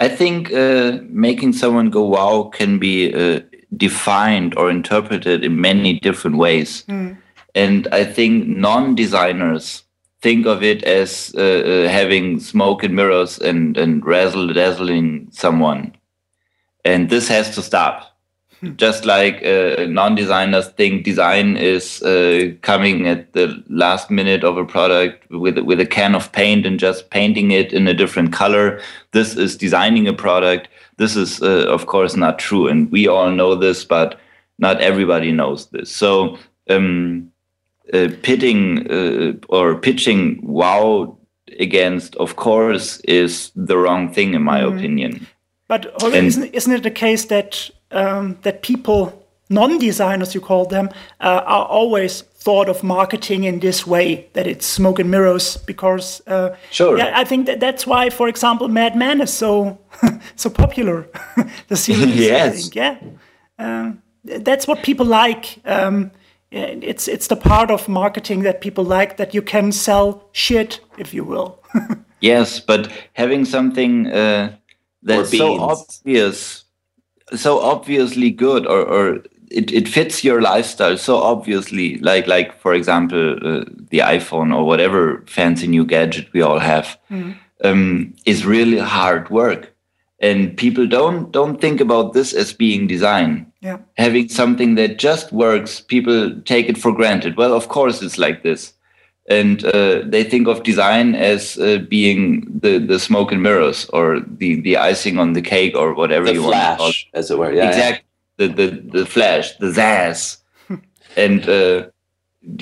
I 0.00 0.08
think 0.08 0.52
uh, 0.52 0.98
making 1.08 1.52
someone 1.52 1.90
go 1.90 2.04
wow 2.04 2.50
can 2.52 2.78
be 2.78 3.12
uh, 3.14 3.40
defined 3.76 4.56
or 4.56 4.70
interpreted 4.70 5.44
in 5.44 5.60
many 5.60 6.00
different 6.00 6.38
ways. 6.38 6.84
And 7.54 7.86
I 7.92 8.04
think 8.04 8.48
non 8.48 8.94
designers 8.94 9.84
think 10.22 10.46
of 10.46 10.62
it 10.62 10.82
as 10.84 11.34
uh, 11.36 11.40
uh, 11.40 11.88
having 11.88 12.40
smoke 12.40 12.82
and 12.82 12.94
mirrors 12.94 13.38
and, 13.38 13.76
and 13.76 14.04
razzle 14.04 14.52
dazzling 14.52 15.28
someone. 15.32 15.94
And 16.84 17.10
this 17.10 17.28
has 17.28 17.54
to 17.54 17.62
stop. 17.62 18.09
Just 18.76 19.04
like 19.04 19.42
uh, 19.44 19.86
non-designers 19.88 20.68
think 20.68 21.04
design 21.04 21.56
is 21.56 22.02
uh, 22.02 22.52
coming 22.62 23.06
at 23.06 23.32
the 23.32 23.62
last 23.68 24.10
minute 24.10 24.44
of 24.44 24.58
a 24.58 24.64
product 24.64 25.30
with 25.30 25.58
with 25.58 25.80
a 25.80 25.86
can 25.86 26.14
of 26.14 26.30
paint 26.32 26.66
and 26.66 26.78
just 26.78 27.10
painting 27.10 27.50
it 27.50 27.72
in 27.72 27.88
a 27.88 27.94
different 27.94 28.32
color. 28.32 28.80
This 29.12 29.36
is 29.36 29.56
designing 29.56 30.06
a 30.08 30.12
product. 30.12 30.68
This 30.98 31.16
is 31.16 31.42
uh, 31.42 31.66
of 31.68 31.86
course 31.86 32.16
not 32.16 32.38
true, 32.38 32.68
and 32.68 32.90
we 32.92 33.08
all 33.08 33.30
know 33.30 33.54
this, 33.54 33.84
but 33.84 34.20
not 34.58 34.80
everybody 34.80 35.32
knows 35.32 35.66
this. 35.66 35.90
So 35.90 36.38
um, 36.68 37.32
uh, 37.94 38.08
pitting 38.22 38.90
uh, 38.90 39.32
or 39.48 39.76
pitching 39.76 40.40
wow 40.42 41.16
against, 41.58 42.14
of 42.16 42.36
course, 42.36 43.00
is 43.00 43.50
the 43.56 43.76
wrong 43.76 44.12
thing 44.12 44.34
in 44.34 44.42
my 44.42 44.60
mm. 44.60 44.76
opinion. 44.76 45.26
But 45.66 45.86
isn't, 46.02 46.52
isn't 46.54 46.72
it 46.72 46.82
the 46.82 46.90
case 46.90 47.26
that 47.26 47.70
um, 47.90 48.38
that 48.42 48.62
people, 48.62 49.26
non-designers, 49.48 50.34
you 50.34 50.40
call 50.40 50.66
them, 50.66 50.90
uh, 51.20 51.42
are 51.44 51.66
always 51.66 52.24
thought 52.40 52.70
of 52.70 52.82
marketing 52.82 53.44
in 53.44 53.60
this 53.60 53.86
way 53.86 54.26
that 54.32 54.46
it's 54.46 54.64
smoke 54.64 54.98
and 54.98 55.10
mirrors 55.10 55.58
because 55.58 56.22
uh, 56.26 56.56
sure. 56.70 56.96
yeah 56.96 57.12
i 57.14 57.22
think 57.22 57.44
that 57.44 57.60
that's 57.60 57.86
why 57.86 58.08
for 58.08 58.28
example 58.28 58.66
mad 58.66 58.96
men 58.96 59.20
is 59.20 59.30
so 59.30 59.78
so 60.36 60.48
popular 60.48 61.06
the 61.68 61.76
series 61.76 62.16
yes. 62.16 62.74
yeah. 62.74 62.96
Uh, 63.58 63.92
that's 64.24 64.66
what 64.66 64.82
people 64.82 65.04
like 65.04 65.58
um, 65.66 66.10
it's 66.50 67.08
it's 67.08 67.26
the 67.26 67.36
part 67.36 67.70
of 67.70 67.88
marketing 67.88 68.42
that 68.42 68.62
people 68.62 68.84
like 68.84 69.18
that 69.18 69.34
you 69.34 69.42
can 69.42 69.70
sell 69.70 70.24
shit 70.32 70.80
if 70.98 71.14
you 71.14 71.24
will. 71.24 71.58
Yes 72.22 72.60
but 72.60 72.90
having 73.14 73.46
something 73.46 74.06
uh, 74.06 74.54
that's 75.02 75.36
so 75.36 75.58
obvious 75.58 76.64
so 77.34 77.60
obviously 77.60 78.30
good 78.30 78.66
or, 78.66 78.80
or 78.80 79.22
it, 79.50 79.72
it 79.72 79.88
fits 79.88 80.22
your 80.22 80.40
lifestyle 80.40 80.96
so 80.96 81.16
obviously. 81.16 81.98
Like 81.98 82.26
like 82.26 82.58
for 82.60 82.74
example 82.74 83.32
uh, 83.36 83.64
the 83.90 83.98
iphone 83.98 84.54
or 84.54 84.64
whatever 84.64 85.24
fancy 85.26 85.66
new 85.66 85.84
gadget 85.84 86.32
we 86.32 86.42
all 86.42 86.58
have 86.58 86.98
mm. 87.10 87.36
um, 87.64 88.14
is 88.26 88.46
really 88.46 88.78
hard 88.78 89.30
work. 89.30 89.74
And 90.20 90.56
people 90.56 90.86
don't 90.86 91.32
don't 91.32 91.60
think 91.60 91.80
about 91.80 92.12
this 92.12 92.32
as 92.32 92.52
being 92.52 92.86
design. 92.86 93.46
Yeah. 93.62 93.76
having 93.98 94.30
something 94.30 94.76
that 94.76 94.98
just 94.98 95.32
works 95.32 95.82
people 95.82 96.40
take 96.46 96.70
it 96.70 96.78
for 96.78 96.92
granted. 96.92 97.36
Well 97.36 97.52
of 97.52 97.68
course 97.68 98.00
it's 98.00 98.16
like 98.16 98.42
this 98.42 98.72
and 99.30 99.64
uh, 99.64 100.02
they 100.04 100.24
think 100.24 100.48
of 100.48 100.64
design 100.64 101.14
as 101.14 101.56
uh, 101.58 101.78
being 101.88 102.44
the, 102.62 102.78
the 102.78 102.98
smoke 102.98 103.30
and 103.30 103.42
mirrors 103.42 103.88
or 103.90 104.18
the, 104.20 104.60
the 104.60 104.76
icing 104.76 105.18
on 105.18 105.34
the 105.34 105.40
cake 105.40 105.76
or 105.76 105.94
whatever 105.94 106.26
the 106.26 106.34
you 106.34 106.42
flash, 106.42 106.78
want 106.78 106.78
to 106.78 106.82
call 106.82 106.88
it. 106.88 107.18
as 107.18 107.30
it 107.30 107.38
were. 107.38 107.52
Yeah, 107.52 107.68
exactly. 107.68 108.04
Yeah. 108.38 108.46
The, 108.48 108.54
the, 108.54 108.98
the 108.98 109.06
flash, 109.06 109.56
the 109.58 109.66
zazz. 109.66 110.38
and 111.16 111.48
uh, 111.48 111.86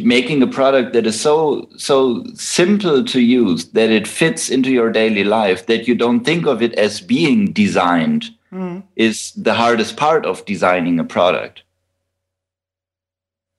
making 0.03 0.43
a 0.43 0.47
product 0.47 0.93
that 0.93 1.07
is 1.07 1.19
so 1.19 1.69
so 1.77 2.25
simple 2.35 3.05
to 3.05 3.21
use 3.21 3.71
that 3.71 3.91
it 3.91 4.09
fits 4.09 4.51
into 4.51 4.71
your 4.71 4.91
daily 4.91 5.23
life 5.23 5.67
that 5.67 5.87
you 5.87 5.95
don't 5.95 6.25
think 6.25 6.47
of 6.47 6.61
it 6.61 6.75
as 6.75 7.01
being 7.01 7.53
designed 7.53 8.27
mm. 8.53 8.83
is 8.97 9.33
the 9.35 9.55
hardest 9.55 9.97
part 9.97 10.27
of 10.27 10.45
designing 10.45 10.99
a 10.99 11.05
product. 11.05 11.63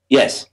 Yes, 0.10 0.49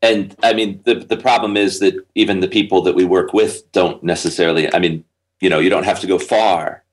and 0.00 0.34
I 0.42 0.52
mean, 0.52 0.80
the 0.84 0.94
the 0.94 1.16
problem 1.16 1.56
is 1.56 1.80
that 1.80 1.94
even 2.14 2.40
the 2.40 2.48
people 2.48 2.82
that 2.82 2.94
we 2.94 3.04
work 3.04 3.32
with 3.32 3.70
don't 3.72 4.02
necessarily. 4.02 4.72
I 4.72 4.78
mean, 4.78 5.04
you 5.40 5.50
know, 5.50 5.58
you 5.58 5.70
don't 5.70 5.84
have 5.84 6.00
to 6.00 6.06
go 6.06 6.18
far. 6.18 6.84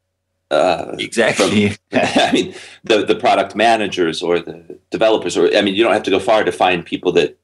Uh, 0.49 0.95
exactly. 0.99 1.69
From, 1.69 1.79
I 1.93 2.31
mean, 2.33 2.55
the 2.83 3.05
the 3.05 3.15
product 3.15 3.55
managers 3.55 4.23
or 4.23 4.39
the 4.39 4.79
developers, 4.89 5.37
or 5.37 5.55
I 5.55 5.61
mean, 5.61 5.75
you 5.75 5.83
don't 5.83 5.93
have 5.93 6.03
to 6.03 6.11
go 6.11 6.19
far 6.19 6.43
to 6.43 6.51
find 6.51 6.85
people 6.85 7.11
that 7.13 7.37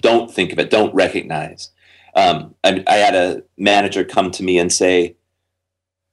don't 0.00 0.32
think 0.32 0.52
of 0.52 0.58
it, 0.58 0.70
don't 0.70 0.94
recognize. 0.94 1.70
Um, 2.14 2.54
I, 2.64 2.82
I 2.86 2.96
had 2.96 3.14
a 3.14 3.42
manager 3.58 4.04
come 4.04 4.30
to 4.32 4.42
me 4.42 4.58
and 4.58 4.72
say, 4.72 5.16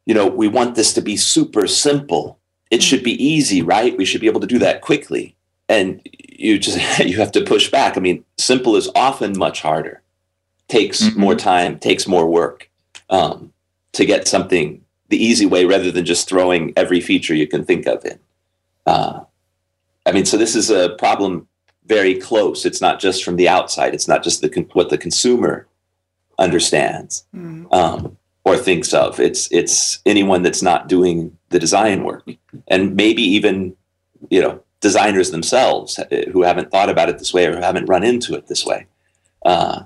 you 0.06 0.14
know, 0.14 0.28
we 0.28 0.48
want 0.48 0.76
this 0.76 0.94
to 0.94 1.02
be 1.02 1.16
super 1.16 1.66
simple. 1.68 2.40
It 2.72 2.84
should 2.84 3.04
be 3.04 3.24
easy, 3.24 3.62
right? 3.62 3.98
We 3.98 4.06
should 4.06 4.22
be 4.22 4.28
able 4.28 4.42
to 4.42 4.48
do 4.48 4.60
that 4.60 4.82
quickly 4.82 5.36
and 5.70 6.08
you 6.38 6.60
just 6.60 7.00
you 7.06 7.18
have 7.18 7.32
to 7.34 7.42
push 7.42 7.70
back. 7.70 7.98
I 7.98 8.00
mean, 8.00 8.24
simple 8.38 8.76
is 8.76 8.90
often 8.96 9.38
much 9.38 9.62
harder, 9.62 10.02
takes 10.68 11.02
mm-hmm. 11.02 11.20
more 11.20 11.36
time, 11.36 11.80
takes 11.80 12.08
more 12.08 12.28
work 12.28 12.70
um, 13.10 13.54
to 13.94 14.06
get 14.06 14.28
something 14.28 14.82
the 15.10 15.24
easy 15.24 15.46
way 15.46 15.66
rather 15.66 15.92
than 15.92 16.06
just 16.06 16.28
throwing 16.28 16.74
every 16.76 17.00
feature 17.00 17.36
you 17.36 17.48
can 17.48 17.64
think 17.64 17.86
of 17.86 18.04
in. 18.06 18.20
Uh, 18.86 19.22
I 20.06 20.12
mean, 20.12 20.26
so 20.26 20.38
this 20.38 20.56
is 20.56 20.70
a 20.70 20.90
problem 20.98 21.48
very 21.86 22.16
close. 22.20 22.66
It's 22.66 22.82
not 22.82 23.00
just 23.00 23.24
from 23.24 23.36
the 23.36 23.48
outside. 23.48 23.94
It's 23.94 24.08
not 24.08 24.24
just 24.24 24.42
the 24.42 24.50
con- 24.50 24.70
what 24.74 24.90
the 24.90 24.98
consumer 24.98 25.68
understands 26.38 27.26
mm-hmm. 27.36 27.72
um, 27.72 28.18
or 28.44 28.58
thinks 28.58 28.94
of. 28.94 29.20
It's 29.20 29.52
it's 29.52 30.00
anyone 30.06 30.44
that's 30.44 30.62
not 30.62 30.88
doing 30.88 31.38
the 31.50 31.60
design 31.60 32.04
work, 32.04 32.28
and 32.68 32.96
maybe 32.96 33.22
even 33.22 33.76
you 34.30 34.42
know 34.42 34.62
designers 34.86 35.32
themselves 35.32 35.98
uh, 35.98 36.26
who 36.32 36.44
haven't 36.44 36.70
thought 36.70 36.92
about 36.92 37.10
it 37.10 37.18
this 37.18 37.34
way 37.34 37.48
or 37.48 37.56
who 37.56 37.62
haven't 37.62 37.88
run 37.88 38.04
into 38.04 38.36
it 38.36 38.46
this 38.46 38.64
way. 38.64 38.86
Uh, 39.44 39.82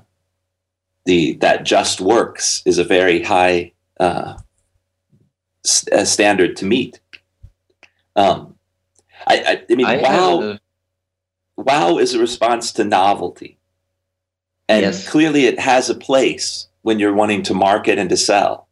the 1.05 1.37
that 1.37 1.63
just 1.63 2.01
works 2.01 2.61
is 2.65 2.77
a 2.77 2.83
very 2.83 3.23
high 3.23 3.71
uh, 4.01 4.33
st- 5.63 6.05
standard 6.05 6.57
to 6.57 6.65
meet. 6.65 6.99
Um, 8.17 8.55
I, 9.25 9.35
I, 9.51 9.63
I 9.71 9.75
mean, 9.75 9.85
I 9.85 10.01
wow, 10.01 10.41
a... 10.41 10.59
wow 11.55 11.97
is 11.97 12.13
a 12.13 12.19
response 12.19 12.73
to 12.73 12.83
novelty, 12.83 13.57
and 14.67 14.81
yes. 14.81 15.07
clearly 15.07 15.45
it 15.45 15.61
has 15.61 15.89
a 15.89 15.95
place 15.95 16.67
when 16.81 16.99
you're 16.99 17.13
wanting 17.13 17.43
to 17.43 17.53
market 17.53 17.97
and 17.97 18.09
to 18.09 18.17
sell. 18.17 18.67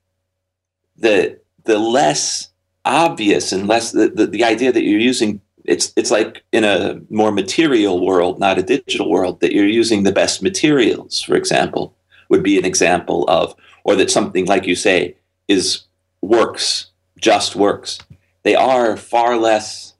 The 0.97 1.39
the 1.63 1.79
less 1.79 2.49
obvious 2.83 3.53
and 3.53 3.65
less 3.65 3.93
the, 3.93 4.09
the, 4.09 4.27
the 4.27 4.43
idea 4.43 4.73
that 4.73 4.83
you're 4.83 4.99
using 4.99 5.41
it's 5.67 5.93
it's 5.95 6.09
like 6.09 6.43
in 6.51 6.63
a 6.63 6.99
more 7.09 7.31
material 7.31 8.03
world, 8.03 8.39
not 8.39 8.57
a 8.57 8.63
digital 8.63 9.09
world, 9.09 9.41
that 9.41 9.53
you're 9.53 9.67
using 9.67 10.03
the 10.03 10.11
best 10.11 10.41
materials, 10.41 11.21
for 11.21 11.35
example, 11.35 11.93
would 12.29 12.41
be 12.41 12.57
an 12.57 12.65
example 12.65 13.25
of, 13.27 13.53
or 13.83 13.95
that 13.95 14.09
something 14.09 14.45
like 14.45 14.65
you 14.65 14.75
say 14.75 15.15
is 15.47 15.83
works, 16.21 16.87
just 17.19 17.55
works. 17.55 17.99
They 18.43 18.55
are 18.55 18.95
far 18.95 19.37
less, 19.37 19.93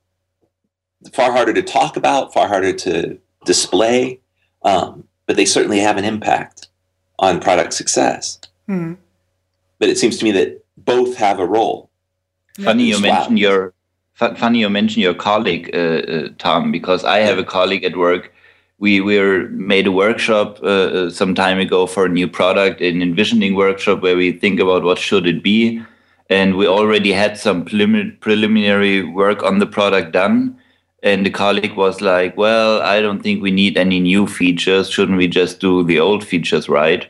far 1.12 1.34
harder 1.34 1.54
to 1.54 1.62
talk 1.62 1.98
about, 1.98 2.34
far 2.34 2.48
harder 2.48 2.74
to 2.74 3.20
display, 3.46 4.22
um, 4.64 5.04
but 5.26 5.36
they 5.36 5.46
certainly 5.46 5.80
have 5.80 5.98
an 5.98 6.06
impact 6.06 6.70
on 7.20 7.42
product 7.42 7.74
success. 7.74 8.40
Mm. 8.70 8.98
But 9.80 9.90
it 9.90 9.98
seems 9.98 10.18
to 10.18 10.24
me 10.24 10.32
that 10.32 10.64
both 10.78 11.18
have 11.18 11.40
a 11.40 11.46
role. 11.46 11.90
Funny 12.64 12.86
you 12.86 13.00
mentioned 13.00 13.38
your 13.38 13.74
funny 14.18 14.60
you 14.60 14.70
mention 14.70 15.02
your 15.02 15.14
colleague, 15.14 15.70
uh, 15.74 15.78
uh, 15.78 16.30
Tom, 16.38 16.72
because 16.72 17.04
I 17.04 17.20
have 17.20 17.38
a 17.38 17.44
colleague 17.44 17.84
at 17.84 17.96
work. 17.96 18.34
We 18.80 19.02
we 19.02 19.20
made 19.50 19.88
a 19.88 19.92
workshop 19.92 20.60
uh, 20.62 20.66
uh, 20.66 21.10
some 21.10 21.34
time 21.34 21.60
ago 21.60 21.88
for 21.88 22.06
a 22.06 22.10
new 22.10 22.28
product, 22.28 22.82
an 22.82 23.02
envisioning 23.02 23.56
workshop 23.56 24.02
where 24.02 24.16
we 24.16 24.32
think 24.32 24.60
about 24.60 24.84
what 24.84 25.00
should 25.00 25.26
it 25.28 25.44
be, 25.44 25.82
and 26.30 26.56
we 26.56 26.68
already 26.68 27.12
had 27.12 27.38
some 27.38 27.66
prelim 27.66 28.20
preliminary 28.20 29.04
work 29.04 29.44
on 29.44 29.60
the 29.60 29.68
product 29.68 30.12
done. 30.12 30.58
And 31.04 31.26
the 31.26 31.30
colleague 31.30 31.76
was 31.76 32.02
like, 32.02 32.38
"Well, 32.38 32.82
I 32.82 33.02
don't 33.02 33.22
think 33.22 33.42
we 33.42 33.52
need 33.52 33.78
any 33.78 34.00
new 34.00 34.28
features. 34.28 34.90
Shouldn't 34.90 35.18
we 35.18 35.28
just 35.28 35.60
do 35.60 35.84
the 35.84 36.00
old 36.00 36.24
features 36.24 36.70
right?" 36.70 37.04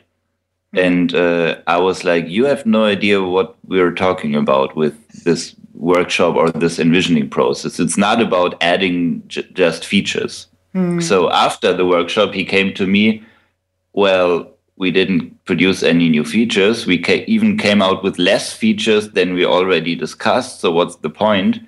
Mm 0.72 0.78
-hmm. 0.78 0.86
And 0.86 1.14
uh, 1.14 1.48
I 1.76 1.78
was 1.80 2.04
like, 2.04 2.28
"You 2.28 2.46
have 2.46 2.62
no 2.66 2.84
idea 2.86 3.20
what 3.20 3.54
we're 3.66 3.94
talking 3.94 4.36
about 4.36 4.76
with 4.76 4.94
this 5.24 5.54
workshop 5.78 6.36
or 6.36 6.50
this 6.50 6.78
envisioning 6.78 7.30
process. 7.30 7.80
It's 7.80 7.96
not 7.96 8.20
about 8.20 8.56
adding 8.60 9.22
just 9.28 9.84
features. 9.84 10.46
Mm. 10.74 11.02
So 11.02 11.30
after 11.30 11.72
the 11.72 11.86
workshop, 11.86 12.34
he 12.34 12.44
came 12.44 12.74
to 12.74 12.86
me. 12.86 13.22
Well, 13.92 14.50
we 14.76 14.90
didn't 14.90 15.44
produce 15.44 15.82
any 15.82 16.08
new 16.08 16.24
features. 16.24 16.86
We 16.86 16.98
ca 16.98 17.24
even 17.26 17.58
came 17.58 17.82
out 17.82 18.04
with 18.04 18.18
less 18.18 18.52
features 18.52 19.10
than 19.10 19.34
we 19.34 19.44
already 19.44 19.94
discussed. 19.94 20.60
So 20.60 20.70
what's 20.70 20.96
the 20.96 21.10
point? 21.10 21.60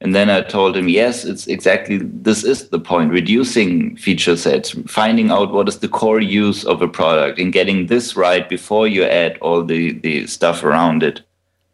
And 0.00 0.14
then 0.14 0.28
I 0.28 0.42
told 0.42 0.76
him, 0.76 0.88
yes, 0.88 1.24
it's 1.24 1.46
exactly 1.46 1.98
this 2.02 2.44
is 2.44 2.68
the 2.68 2.78
point 2.78 3.12
reducing 3.12 3.96
feature 3.96 4.36
sets, 4.36 4.72
finding 4.86 5.30
out 5.30 5.52
what 5.52 5.68
is 5.68 5.78
the 5.78 5.88
core 5.88 6.20
use 6.20 6.64
of 6.64 6.82
a 6.82 6.88
product 6.88 7.38
and 7.38 7.52
getting 7.52 7.86
this 7.86 8.14
right 8.14 8.46
before 8.46 8.86
you 8.86 9.04
add 9.04 9.38
all 9.38 9.64
the, 9.64 9.92
the 10.00 10.26
stuff 10.26 10.62
around 10.64 11.02
it. 11.02 11.22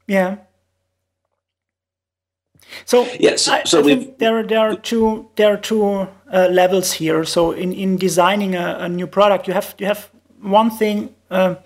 Yeah. 0.06 0.36
So 2.84 3.06
yes, 3.18 3.48
I, 3.48 3.64
so 3.64 3.80
I 3.80 3.82
think 3.82 4.18
there 4.18 4.38
are 4.38 4.42
there 4.42 4.60
are 4.60 4.76
two 4.76 5.28
there 5.36 5.52
are 5.52 5.56
two 5.56 6.08
uh, 6.32 6.48
levels 6.50 6.92
here. 6.92 7.24
So 7.24 7.52
in, 7.52 7.72
in 7.72 7.96
designing 7.96 8.54
a, 8.54 8.78
a, 8.80 8.88
new 8.88 9.06
product, 9.06 9.46
you 9.46 9.54
have 9.54 9.74
you 9.78 9.86
have 9.86 10.10
one 10.40 10.70
thing. 10.70 11.14
Uh, 11.30 11.56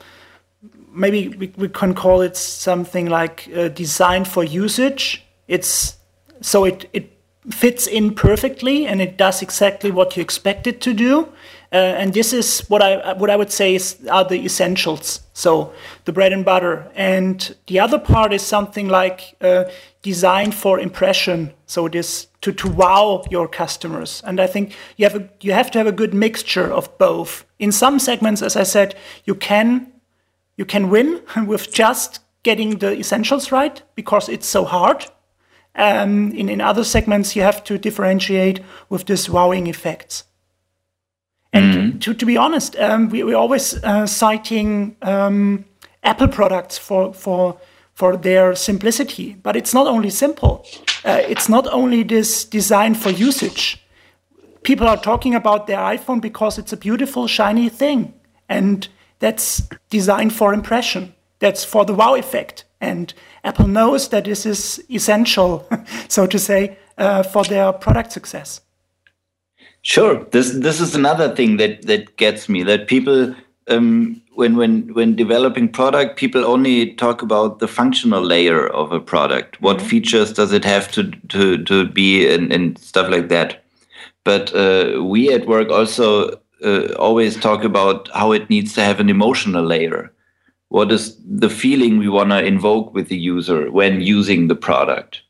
maybe 0.92 1.28
we, 1.28 1.52
we 1.56 1.68
can 1.68 1.94
call 1.94 2.20
it 2.20 2.36
something 2.36 3.06
like 3.06 3.48
uh, 3.54 3.68
design 3.68 4.24
for 4.24 4.44
usage. 4.44 5.24
It's 5.48 5.96
so 6.40 6.64
it 6.64 6.88
it 6.92 7.12
fits 7.50 7.86
in 7.86 8.14
perfectly 8.14 8.86
and 8.86 9.00
it 9.00 9.16
does 9.16 9.40
exactly 9.40 9.90
what 9.90 10.16
you 10.16 10.22
expect 10.22 10.66
it 10.66 10.80
to 10.80 10.92
do. 10.92 11.28
Uh, 11.72 11.76
and 11.76 12.14
this 12.14 12.32
is 12.32 12.60
what 12.68 12.80
I 12.80 13.12
what 13.14 13.28
I 13.28 13.36
would 13.36 13.50
say 13.50 13.74
is 13.74 13.96
are 14.10 14.24
the 14.24 14.44
essentials. 14.44 15.20
So 15.32 15.72
the 16.04 16.12
bread 16.12 16.32
and 16.32 16.44
butter, 16.44 16.90
and 16.94 17.54
the 17.66 17.80
other 17.80 17.98
part 17.98 18.32
is 18.32 18.42
something 18.42 18.88
like 18.88 19.36
uh, 19.40 19.64
design 20.06 20.52
for 20.52 20.78
impression. 20.78 21.52
So 21.66 21.86
it 21.86 21.94
is 21.94 22.28
to 22.40 22.52
to 22.52 22.68
wow 22.68 23.24
your 23.30 23.48
customers. 23.48 24.22
And 24.24 24.40
I 24.40 24.46
think 24.46 24.72
you 24.96 25.08
have 25.08 25.16
a, 25.20 25.28
you 25.40 25.52
have 25.52 25.70
to 25.72 25.78
have 25.78 25.88
a 25.88 25.96
good 25.96 26.14
mixture 26.14 26.72
of 26.72 26.96
both. 26.98 27.44
In 27.58 27.72
some 27.72 27.98
segments, 27.98 28.42
as 28.42 28.56
I 28.56 28.64
said, 28.64 28.94
you 29.24 29.34
can 29.34 29.92
you 30.56 30.64
can 30.64 30.90
win 30.90 31.20
with 31.46 31.72
just 31.72 32.20
getting 32.42 32.78
the 32.78 32.92
essentials 32.92 33.52
right 33.52 33.82
because 33.94 34.32
it's 34.32 34.46
so 34.46 34.64
hard. 34.64 35.06
Um, 35.74 36.32
in, 36.32 36.48
in 36.48 36.60
other 36.60 36.84
segments, 36.84 37.36
you 37.36 37.42
have 37.42 37.62
to 37.64 37.78
differentiate 37.78 38.60
with 38.88 39.04
this 39.04 39.28
wowing 39.28 39.66
effects. 39.66 40.24
And 41.52 41.74
mm-hmm. 41.74 41.98
to, 41.98 42.14
to 42.14 42.26
be 42.26 42.38
honest, 42.38 42.76
um, 42.76 43.10
we, 43.10 43.24
we're 43.24 43.42
always 43.42 43.74
uh, 43.84 44.06
citing 44.06 44.96
um, 45.02 45.64
Apple 46.02 46.28
products 46.28 46.78
for, 46.78 47.12
for, 47.12 47.58
for 47.96 48.14
their 48.14 48.54
simplicity. 48.54 49.36
But 49.42 49.56
it's 49.56 49.72
not 49.72 49.86
only 49.86 50.10
simple, 50.10 50.64
uh, 51.04 51.22
it's 51.26 51.48
not 51.48 51.66
only 51.72 52.02
this 52.02 52.44
design 52.44 52.94
for 52.94 53.10
usage. 53.10 53.82
People 54.62 54.86
are 54.86 54.98
talking 54.98 55.34
about 55.34 55.66
their 55.66 55.78
iPhone 55.78 56.20
because 56.20 56.58
it's 56.58 56.74
a 56.74 56.76
beautiful, 56.76 57.26
shiny 57.26 57.70
thing. 57.70 58.12
And 58.48 58.86
that's 59.18 59.62
designed 59.88 60.34
for 60.34 60.52
impression, 60.52 61.14
that's 61.38 61.64
for 61.64 61.86
the 61.86 61.94
wow 61.94 62.14
effect. 62.14 62.64
And 62.82 63.14
Apple 63.42 63.66
knows 63.66 64.10
that 64.10 64.26
this 64.26 64.44
is 64.44 64.84
essential, 64.90 65.66
so 66.08 66.26
to 66.26 66.38
say, 66.38 66.76
uh, 66.98 67.22
for 67.22 67.44
their 67.44 67.72
product 67.72 68.12
success. 68.12 68.60
Sure. 69.80 70.26
This 70.32 70.50
this 70.50 70.80
is 70.80 70.94
another 70.94 71.34
thing 71.34 71.56
that 71.58 71.86
that 71.86 72.16
gets 72.16 72.48
me 72.48 72.64
that 72.64 72.88
people 72.88 73.34
um, 73.68 74.22
when 74.34 74.56
when 74.56 74.94
when 74.94 75.16
developing 75.16 75.68
product, 75.68 76.16
people 76.16 76.44
only 76.44 76.94
talk 76.94 77.22
about 77.22 77.58
the 77.58 77.68
functional 77.68 78.22
layer 78.22 78.66
of 78.68 78.92
a 78.92 79.00
product. 79.00 79.60
What 79.60 79.78
mm-hmm. 79.78 79.86
features 79.88 80.32
does 80.32 80.52
it 80.52 80.64
have 80.64 80.90
to 80.92 81.10
to 81.28 81.62
to 81.64 81.88
be 81.88 82.32
and, 82.32 82.52
and 82.52 82.78
stuff 82.78 83.10
like 83.10 83.28
that. 83.28 83.64
But 84.24 84.54
uh, 84.54 85.04
we 85.04 85.32
at 85.32 85.46
work 85.46 85.70
also 85.70 86.40
uh, 86.64 86.92
always 86.98 87.36
talk 87.36 87.64
about 87.64 88.08
how 88.14 88.32
it 88.32 88.50
needs 88.50 88.74
to 88.74 88.82
have 88.82 89.00
an 89.00 89.08
emotional 89.08 89.64
layer. 89.64 90.12
What 90.68 90.90
is 90.90 91.16
the 91.24 91.50
feeling 91.50 91.98
we 91.98 92.08
want 92.08 92.30
to 92.30 92.44
invoke 92.44 92.92
with 92.92 93.08
the 93.08 93.16
user 93.16 93.70
when 93.70 94.00
using 94.00 94.48
the 94.48 94.56
product? 94.56 95.22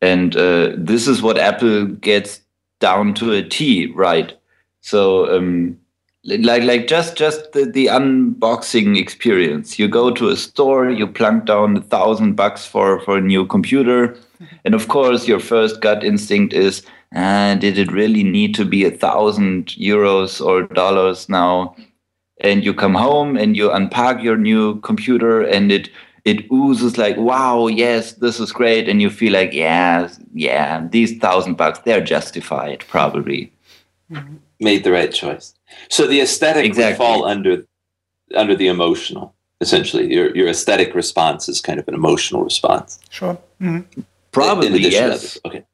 And 0.00 0.34
uh, 0.36 0.72
this 0.76 1.06
is 1.06 1.20
what 1.20 1.38
Apple 1.38 1.86
gets 1.86 2.40
down 2.80 3.12
to 3.14 3.32
a 3.32 3.42
T, 3.42 3.92
right? 3.94 4.32
So, 4.80 5.36
um, 5.36 5.78
like, 6.24 6.62
like 6.62 6.86
just 6.86 7.16
just 7.16 7.52
the, 7.52 7.64
the 7.64 7.86
unboxing 7.86 8.98
experience. 8.98 9.78
You 9.78 9.88
go 9.88 10.10
to 10.10 10.28
a 10.28 10.36
store, 10.36 10.90
you 10.90 11.06
plunk 11.06 11.46
down 11.46 11.76
a 11.76 11.80
thousand 11.80 12.34
bucks 12.34 12.66
for 12.66 13.00
for 13.00 13.18
a 13.18 13.22
new 13.22 13.46
computer, 13.46 14.16
and 14.64 14.74
of 14.74 14.88
course, 14.88 15.28
your 15.28 15.40
first 15.40 15.80
gut 15.80 16.04
instinct 16.04 16.52
is, 16.52 16.82
ah, 17.14 17.56
did 17.58 17.78
it 17.78 17.92
really 17.92 18.24
need 18.24 18.54
to 18.56 18.64
be 18.64 18.84
a 18.84 18.90
thousand 18.90 19.66
euros 19.68 20.44
or 20.44 20.62
dollars 20.62 21.28
now? 21.28 21.74
And 22.40 22.64
you 22.64 22.72
come 22.72 22.94
home 22.94 23.36
and 23.36 23.56
you 23.56 23.70
unpack 23.72 24.22
your 24.22 24.36
new 24.36 24.80
computer, 24.80 25.42
and 25.42 25.72
it 25.72 25.90
it 26.24 26.46
oozes 26.52 26.98
like, 26.98 27.16
wow, 27.16 27.68
yes, 27.68 28.12
this 28.14 28.38
is 28.38 28.52
great. 28.52 28.88
And 28.88 29.00
you 29.00 29.08
feel 29.08 29.32
like, 29.32 29.52
yeah, 29.52 30.10
yeah, 30.34 30.86
these 30.90 31.16
thousand 31.18 31.56
bucks, 31.56 31.78
they're 31.80 32.04
justified, 32.04 32.84
probably. 32.88 33.52
Made 34.60 34.84
the 34.84 34.92
right 34.92 35.12
choice. 35.12 35.54
So 35.88 36.06
the 36.06 36.20
aesthetic 36.20 36.64
exactly. 36.64 36.92
would 36.92 36.96
fall 36.96 37.24
under 37.24 37.66
under 38.34 38.54
the 38.54 38.68
emotional, 38.68 39.34
essentially. 39.60 40.12
Your 40.12 40.34
your 40.36 40.48
aesthetic 40.48 40.94
response 40.94 41.48
is 41.48 41.60
kind 41.60 41.78
of 41.78 41.88
an 41.88 41.94
emotional 41.94 42.42
response. 42.44 42.98
Sure. 43.10 43.38
Mm-hmm. 43.60 44.02
Probably, 44.32 44.80
yes. 44.80 45.38
Okay. 45.44 45.64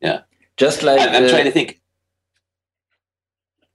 Yeah. 0.00 0.20
Just 0.56 0.82
like 0.82 1.00
I'm, 1.00 1.24
I'm 1.24 1.28
trying 1.28 1.44
to 1.44 1.50
think. 1.50 1.80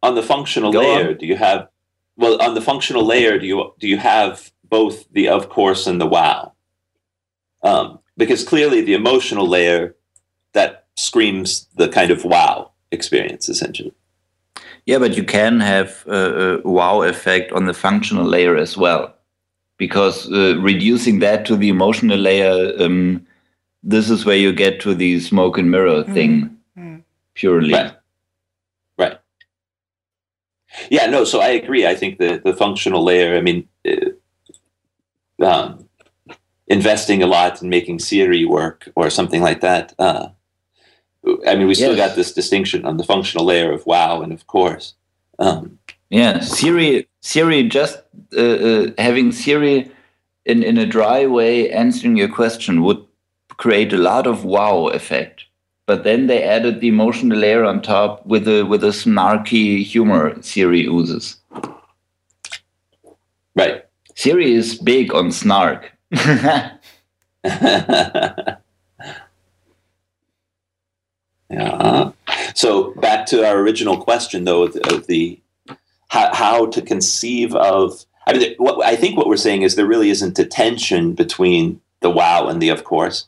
On 0.03 0.13
the 0.15 0.23
functional 0.23 0.71
layer, 0.71 1.09
on. 1.09 1.17
do 1.17 1.25
you 1.25 1.35
have 1.35 1.69
well 2.17 2.39
on 2.41 2.53
the 2.53 2.61
functional 2.61 3.03
layer, 3.03 3.39
do 3.39 3.45
you 3.45 3.73
do 3.79 3.87
you 3.87 3.97
have 3.97 4.51
both 4.63 5.09
the 5.11 5.27
of 5.29 5.49
course 5.49 5.87
and 5.87 5.99
the 5.99 6.05
wow. 6.05 6.53
Um, 7.63 7.99
because 8.15 8.43
clearly 8.43 8.81
the 8.81 8.93
emotional 8.93 9.47
layer 9.47 9.95
that 10.53 10.85
screams 10.95 11.67
the 11.75 11.87
kind 11.89 12.11
of 12.11 12.25
wow 12.25 12.71
experience 12.91 13.49
essentially. 13.49 13.93
Yeah, 14.87 14.99
but 14.99 15.17
you 15.17 15.23
can 15.23 15.59
have 15.59 16.05
a, 16.07 16.61
a 16.63 16.67
wow 16.67 17.01
effect 17.01 17.51
on 17.51 17.65
the 17.65 17.73
functional 17.73 18.25
layer 18.25 18.55
as 18.55 18.77
well, 18.77 19.13
because 19.77 20.31
uh, 20.31 20.57
reducing 20.59 21.19
that 21.19 21.45
to 21.47 21.57
the 21.57 21.67
emotional 21.67 22.17
layer, 22.17 22.71
um, 22.79 23.27
this 23.83 24.09
is 24.09 24.25
where 24.25 24.37
you 24.37 24.53
get 24.53 24.79
to 24.81 24.95
the 24.95 25.19
smoke 25.19 25.57
and 25.57 25.69
mirror 25.69 26.03
mm-hmm. 26.03 26.13
thing 26.13 26.57
mm-hmm. 26.77 26.99
purely. 27.33 27.73
Right. 27.73 27.93
right. 28.97 29.19
Yeah, 30.89 31.07
no, 31.07 31.25
so 31.25 31.41
I 31.41 31.49
agree. 31.49 31.85
I 31.85 31.93
think 31.93 32.17
the, 32.17 32.41
the 32.43 32.53
functional 32.53 33.03
layer, 33.03 33.35
I 33.35 33.41
mean, 33.41 33.67
uh, 33.85 35.45
um, 35.45 35.89
investing 36.67 37.21
a 37.21 37.27
lot 37.27 37.61
in 37.61 37.67
making 37.67 37.99
Siri 37.99 38.45
work 38.45 38.89
or 38.95 39.09
something 39.09 39.41
like 39.41 39.59
that. 39.59 39.93
Uh, 39.99 40.29
I 41.47 41.55
mean, 41.55 41.67
we 41.67 41.75
still 41.75 41.95
got 41.95 42.15
this 42.15 42.33
distinction 42.33 42.85
on 42.85 42.97
the 42.97 43.03
functional 43.03 43.45
layer 43.45 43.71
of 43.71 43.85
wow 43.85 44.21
and 44.21 44.31
of 44.33 44.47
course. 44.47 44.93
Um, 45.39 45.79
yeah, 46.09 46.39
Siri, 46.39 47.07
Siri, 47.21 47.63
just 47.63 47.99
uh, 48.35 48.41
uh, 48.41 48.87
having 48.97 49.31
Siri 49.31 49.91
in 50.45 50.63
in 50.63 50.77
a 50.77 50.85
dry 50.85 51.25
way 51.25 51.69
answering 51.71 52.17
your 52.17 52.29
question 52.29 52.81
would 52.83 53.03
create 53.57 53.93
a 53.93 53.97
lot 53.97 54.27
of 54.27 54.45
wow 54.45 54.87
effect. 54.87 55.45
But 55.85 56.03
then 56.03 56.27
they 56.27 56.43
added 56.43 56.81
the 56.81 56.89
emotional 56.89 57.37
layer 57.37 57.63
on 57.63 57.81
top 57.81 58.25
with 58.25 58.47
a 58.47 58.63
with 58.63 58.83
a 58.83 58.93
snarky 58.93 59.83
humor 59.83 60.41
Siri 60.41 60.81
uses. 60.81 61.37
Right. 63.55 63.85
Siri 64.15 64.53
is 64.53 64.75
big 64.75 65.13
on 65.13 65.31
snark. 65.31 65.91
yeah. 71.49 72.11
So 72.55 72.93
back 72.95 73.25
to 73.27 73.47
our 73.47 73.57
original 73.57 73.97
question, 73.97 74.43
though, 74.43 74.63
of 74.63 74.73
the, 74.73 74.93
of 74.93 75.07
the 75.07 75.39
how, 76.09 76.33
how, 76.33 76.65
to 76.67 76.81
conceive 76.81 77.55
of. 77.55 78.05
I 78.25 78.33
mean, 78.33 78.55
what, 78.57 78.85
I 78.85 78.95
think 78.95 79.17
what 79.17 79.27
we're 79.27 79.37
saying 79.37 79.61
is 79.61 79.75
there 79.75 79.85
really 79.85 80.09
isn't 80.09 80.37
a 80.39 80.45
tension 80.45 81.13
between 81.13 81.79
the 82.01 82.09
wow 82.09 82.47
and 82.47 82.61
the 82.61 82.69
of 82.69 82.83
course. 82.83 83.25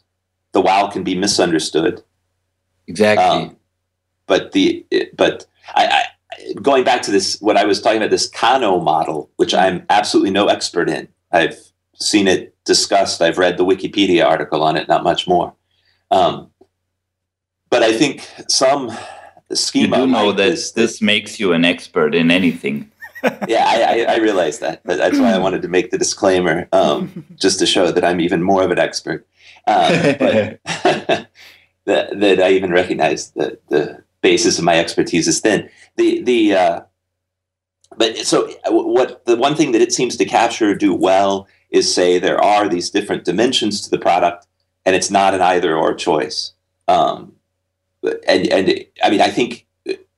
The 0.51 0.61
wow 0.61 0.87
can 0.87 1.03
be 1.03 1.15
misunderstood. 1.15 2.03
Exactly. 2.87 3.23
Um, 3.23 3.57
but 4.27 4.51
the 4.51 4.85
but 5.15 5.45
I, 5.75 5.87
I 5.87 6.03
going 6.61 6.83
back 6.83 7.01
to 7.03 7.11
this, 7.11 7.39
what 7.41 7.57
I 7.57 7.65
was 7.65 7.81
talking 7.81 7.97
about, 7.97 8.11
this 8.11 8.27
Kano 8.27 8.79
model, 8.79 9.29
which 9.35 9.53
I'm 9.53 9.85
absolutely 9.89 10.31
no 10.31 10.47
expert 10.47 10.89
in. 10.89 11.07
I've 11.31 11.57
seen 11.95 12.27
it 12.27 12.55
discussed. 12.65 13.21
I've 13.21 13.37
read 13.37 13.57
the 13.57 13.65
Wikipedia 13.65 14.25
article 14.25 14.63
on 14.63 14.75
it, 14.75 14.87
not 14.87 15.03
much 15.03 15.27
more. 15.27 15.53
Um, 16.11 16.49
but 17.69 17.83
I 17.83 17.93
think 17.93 18.27
some 18.47 18.91
schema. 19.53 19.97
You 19.97 20.05
do 20.05 20.11
know 20.11 20.31
that 20.31 20.49
this, 20.49 20.71
this 20.71 21.01
makes 21.01 21.39
you 21.39 21.53
an 21.53 21.65
expert 21.65 22.15
in 22.15 22.31
anything. 22.31 22.91
yeah, 23.47 23.65
I, 23.67 24.05
I, 24.05 24.13
I, 24.13 24.17
realize 24.19 24.59
that. 24.59 24.81
That's 24.85 25.19
why 25.19 25.33
I 25.33 25.39
wanted 25.39 25.61
to 25.63 25.67
make 25.67 25.91
the 25.91 25.97
disclaimer, 25.97 26.69
um, 26.71 27.25
just 27.35 27.59
to 27.59 27.65
show 27.65 27.91
that 27.91 28.03
I'm 28.05 28.21
even 28.21 28.41
more 28.41 28.63
of 28.63 28.71
an 28.71 28.79
expert. 28.79 29.27
Um, 29.67 29.91
but 30.17 30.59
that, 30.63 31.29
that 31.85 32.41
I 32.41 32.51
even 32.51 32.71
recognize 32.71 33.31
that 33.31 33.67
the 33.67 34.03
basis 34.21 34.57
of 34.57 34.63
my 34.63 34.77
expertise 34.77 35.27
is 35.27 35.39
thin 35.39 35.69
the 35.95 36.21
the 36.23 36.53
uh, 36.55 36.81
but 37.97 38.17
so 38.17 38.49
what 38.67 39.25
the 39.25 39.35
one 39.35 39.55
thing 39.55 39.71
that 39.73 39.81
it 39.81 39.93
seems 39.93 40.15
to 40.17 40.25
capture 40.25 40.71
or 40.71 40.75
do 40.75 40.93
well 40.93 41.47
is 41.69 41.93
say 41.93 42.17
there 42.17 42.41
are 42.41 42.67
these 42.67 42.89
different 42.89 43.25
dimensions 43.25 43.81
to 43.81 43.89
the 43.89 43.99
product 43.99 44.47
and 44.85 44.95
it's 44.95 45.11
not 45.11 45.33
an 45.33 45.41
either 45.41 45.75
or 45.75 45.93
choice 45.93 46.53
um, 46.87 47.33
and 48.27 48.47
and 48.47 48.85
i 49.03 49.09
mean 49.09 49.21
i 49.21 49.29
think 49.29 49.65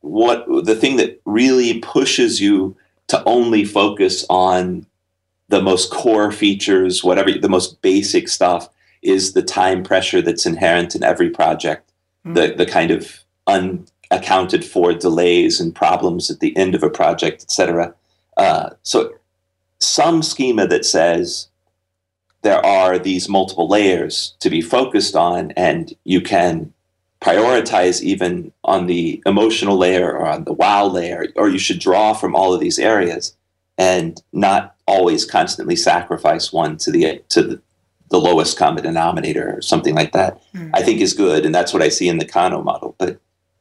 what 0.02 0.46
the 0.66 0.76
thing 0.76 0.98
that 0.98 1.22
really 1.26 1.80
pushes 1.80 2.42
you 2.42 2.76
to 3.08 3.24
only 3.26 3.64
focus 3.64 4.26
on 4.30 4.86
the 5.50 5.62
most 5.62 5.92
core 5.92 6.32
features 6.32 7.04
whatever 7.04 7.32
the 7.32 7.50
most 7.50 7.82
basic 7.82 8.28
stuff 8.28 8.70
is 9.02 9.34
the 9.34 9.42
time 9.42 9.84
pressure 9.84 10.22
that's 10.22 10.46
inherent 10.46 10.96
in 10.96 11.04
every 11.04 11.30
project 11.30 11.92
mm-hmm. 12.26 12.34
the 12.34 12.54
the 12.56 12.66
kind 12.66 12.92
of 12.92 13.20
un, 13.48 13.86
accounted 14.12 14.64
for 14.64 14.94
delays 14.94 15.60
and 15.60 15.74
problems 15.74 16.30
at 16.30 16.42
the 16.42 16.56
end 16.58 16.76
of 16.76 16.84
a 16.84 16.90
project, 16.90 17.42
etc. 17.42 17.96
Uh, 18.38 18.72
so 18.84 19.14
some 19.80 20.22
schema 20.22 20.68
that 20.68 20.86
says 20.86 21.48
there 22.42 22.64
are 22.64 23.00
these 23.00 23.30
multiple 23.30 23.68
layers 23.68 24.36
to 24.40 24.50
be 24.50 24.62
focused 24.62 25.16
on, 25.16 25.52
and 25.52 25.94
you 26.04 26.22
can 26.22 26.74
prioritize 27.22 28.02
even 28.02 28.52
on 28.64 28.88
the 28.88 29.22
emotional 29.26 29.78
layer 29.78 30.12
or 30.12 30.28
on 30.28 30.44
the 30.44 30.54
wow 30.54 30.86
layer, 30.86 31.28
or 31.36 31.50
you 31.50 31.60
should 31.60 31.80
draw 31.80 32.14
from 32.14 32.36
all 32.36 32.54
of 32.54 32.60
these 32.60 32.80
areas 32.80 33.36
and 33.78 34.22
not 34.34 34.76
always 34.88 35.24
constantly 35.26 35.76
sacrifice 35.76 36.52
one 36.52 36.78
to 36.78 36.92
the 36.92 37.24
to 37.30 37.44
the, 37.44 37.62
the 38.10 38.20
lowest 38.20 38.58
common 38.58 38.84
denominator 38.84 39.56
or 39.56 39.62
something 39.62 39.96
like 39.96 40.12
that. 40.12 40.42
Mm. 40.54 40.72
I 40.74 40.82
think 40.82 41.00
is 41.00 41.14
good, 41.14 41.46
and 41.46 41.54
that's 41.54 41.74
what 41.74 41.84
I 41.84 41.90
see 41.90 42.10
in 42.10 42.18
the 42.18 42.26
Kano 42.26 42.62
model. 42.64 42.96
But 42.98 43.20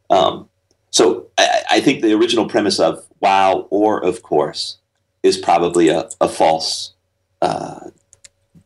um, 0.08 0.48
so 0.90 1.28
I, 1.38 1.62
I, 1.70 1.80
think 1.80 2.02
the 2.02 2.14
original 2.14 2.48
premise 2.48 2.80
of 2.80 3.06
wow 3.20 3.68
or 3.70 4.02
of 4.02 4.22
course 4.22 4.78
is 5.22 5.36
probably 5.36 5.88
a, 5.88 6.08
a 6.20 6.28
false 6.28 6.94
uh, 7.42 7.90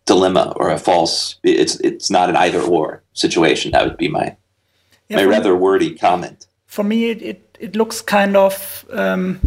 dilemma 0.07 0.55
or 0.57 0.71
a 0.71 0.79
false. 0.79 1.37
It's 1.43 1.79
it's 1.81 2.11
not 2.11 2.31
an 2.31 2.37
either 2.37 2.61
or 2.61 3.03
situation. 3.13 3.73
That 3.73 3.85
would 3.85 3.99
be 3.99 4.09
my 4.09 4.37
yeah, 5.09 5.17
my 5.19 5.25
rather 5.25 5.55
me, 5.55 5.61
wordy 5.61 5.95
comment. 5.95 6.47
For 6.67 6.85
me, 6.85 7.11
it 7.11 7.23
it, 7.23 7.59
it 7.61 7.77
looks 7.77 8.01
kind 8.01 8.37
of 8.37 8.85
um, 8.91 9.41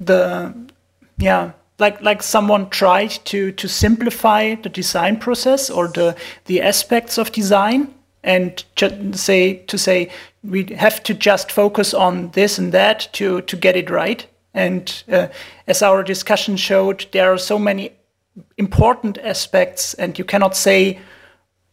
the 0.00 0.54
yeah 1.18 1.52
like 1.78 2.00
like 2.00 2.22
someone 2.22 2.70
tried 2.70 3.10
to 3.24 3.52
to 3.52 3.68
simplify 3.68 4.54
the 4.54 4.68
design 4.68 5.16
process 5.16 5.70
or 5.70 5.88
the 5.88 6.16
the 6.46 6.60
aspects 6.60 7.18
of 7.18 7.32
design 7.32 7.92
and 8.22 8.64
say 9.12 9.54
to 9.66 9.76
say 9.76 10.10
we 10.42 10.64
have 10.76 11.02
to 11.02 11.14
just 11.14 11.52
focus 11.52 11.94
on 11.94 12.30
this 12.30 12.58
and 12.58 12.72
that 12.72 13.08
to 13.12 13.40
to 13.42 13.56
get 13.56 13.76
it 13.76 13.90
right 13.90 14.26
and 14.54 15.04
uh, 15.10 15.26
as 15.66 15.82
our 15.82 16.02
discussion 16.02 16.56
showed 16.56 17.06
there 17.12 17.32
are 17.32 17.38
so 17.38 17.58
many 17.58 17.90
important 18.56 19.18
aspects 19.18 19.94
and 19.94 20.18
you 20.18 20.24
cannot 20.24 20.56
say 20.56 20.98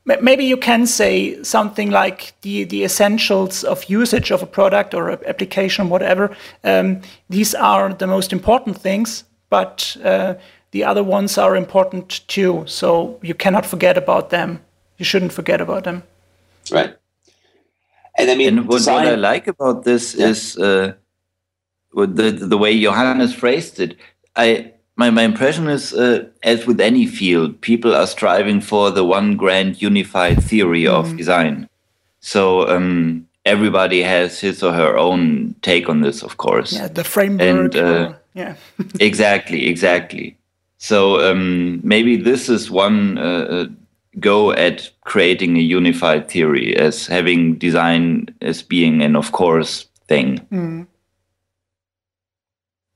maybe 0.06 0.46
you 0.46 0.58
can 0.58 0.86
say 0.86 1.42
something 1.44 1.92
like 1.92 2.34
the 2.42 2.64
the 2.64 2.84
essentials 2.84 3.64
of 3.64 3.84
usage 3.86 4.32
of 4.32 4.44
a 4.44 4.48
product 4.48 4.94
or 4.94 5.12
application 5.28 5.90
whatever. 5.90 6.36
Um, 6.64 7.02
these 7.30 7.56
are 7.56 7.94
the 7.94 8.08
most 8.08 8.34
important 8.34 8.78
things 8.78 9.24
but 9.52 9.98
uh, 10.04 10.34
the 10.72 10.84
other 10.84 11.04
ones 11.04 11.38
are 11.38 11.56
important 11.56 12.28
too. 12.28 12.64
So 12.66 13.20
you 13.22 13.36
cannot 13.36 13.66
forget 13.66 13.98
about 13.98 14.32
them. 14.32 14.62
You 14.98 15.06
shouldn't 15.06 15.34
forget 15.34 15.62
about 15.62 15.84
them. 15.84 16.04
Right. 16.72 16.96
And 18.18 18.30
i 18.30 18.36
mean 18.36 18.60
and 18.60 18.68
what, 18.68 18.80
design, 18.80 19.06
what 19.06 19.14
i 19.14 19.16
like 19.16 19.48
about 19.48 19.84
this 19.84 20.16
yeah. 20.16 20.28
is 20.28 20.58
uh, 20.58 20.94
the 21.94 22.32
the 22.32 22.58
way 22.58 22.80
johannes 22.80 23.34
phrased 23.34 23.80
it 23.80 23.96
i 24.36 24.74
my, 25.02 25.10
my 25.10 25.24
impression 25.24 25.68
is, 25.68 25.94
uh, 25.94 26.26
as 26.44 26.68
with 26.68 26.80
any 26.80 27.08
field, 27.08 27.60
people 27.62 27.96
are 27.96 28.06
striving 28.06 28.62
for 28.62 28.92
the 28.92 29.04
one 29.04 29.36
grand 29.36 29.82
unified 29.82 30.44
theory 30.44 30.84
mm. 30.84 30.94
of 30.94 31.18
design. 31.18 31.68
So 32.20 32.70
um, 32.70 33.28
everybody 33.44 34.04
has 34.04 34.40
his 34.40 34.62
or 34.62 34.74
her 34.74 34.96
own 35.00 35.56
take 35.64 35.90
on 35.90 36.02
this, 36.02 36.22
of 36.22 36.38
course. 36.38 36.74
Yeah, 36.74 36.88
the 36.88 37.04
framework. 37.04 37.48
And, 37.48 37.76
uh, 37.76 38.14
yeah. 38.36 38.54
exactly, 39.00 39.66
exactly. 39.68 40.38
So 40.78 41.32
um, 41.32 41.82
maybe 41.84 42.16
this 42.16 42.48
is 42.48 42.70
one 42.70 43.18
uh, 43.18 43.46
uh, 43.56 43.66
go 44.20 44.52
at 44.52 44.92
creating 45.02 45.58
a 45.58 45.62
unified 45.62 46.30
theory 46.30 46.78
as 46.78 47.08
having 47.08 47.56
design 47.58 48.28
as 48.42 48.62
being 48.62 49.02
an 49.02 49.16
of 49.16 49.32
course 49.32 49.88
thing. 50.08 50.46
Mm. 50.52 50.86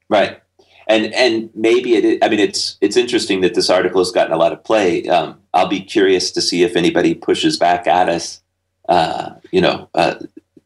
Right 0.07 0.39
and 0.87 1.13
and 1.13 1.49
maybe 1.55 1.95
it. 1.95 2.23
I 2.23 2.29
mean, 2.29 2.39
it's 2.39 2.77
it's 2.81 2.97
interesting 2.97 3.41
that 3.41 3.55
this 3.55 3.69
article 3.69 4.01
has 4.01 4.11
gotten 4.11 4.33
a 4.33 4.37
lot 4.37 4.53
of 4.53 4.63
play. 4.63 5.07
Um, 5.07 5.39
I'll 5.53 5.67
be 5.67 5.81
curious 5.81 6.31
to 6.31 6.41
see 6.41 6.63
if 6.63 6.75
anybody 6.75 7.13
pushes 7.13 7.57
back 7.57 7.87
at 7.87 8.09
us. 8.09 8.41
Uh, 8.87 9.35
you 9.51 9.61
know, 9.61 9.89
uh, 9.95 10.15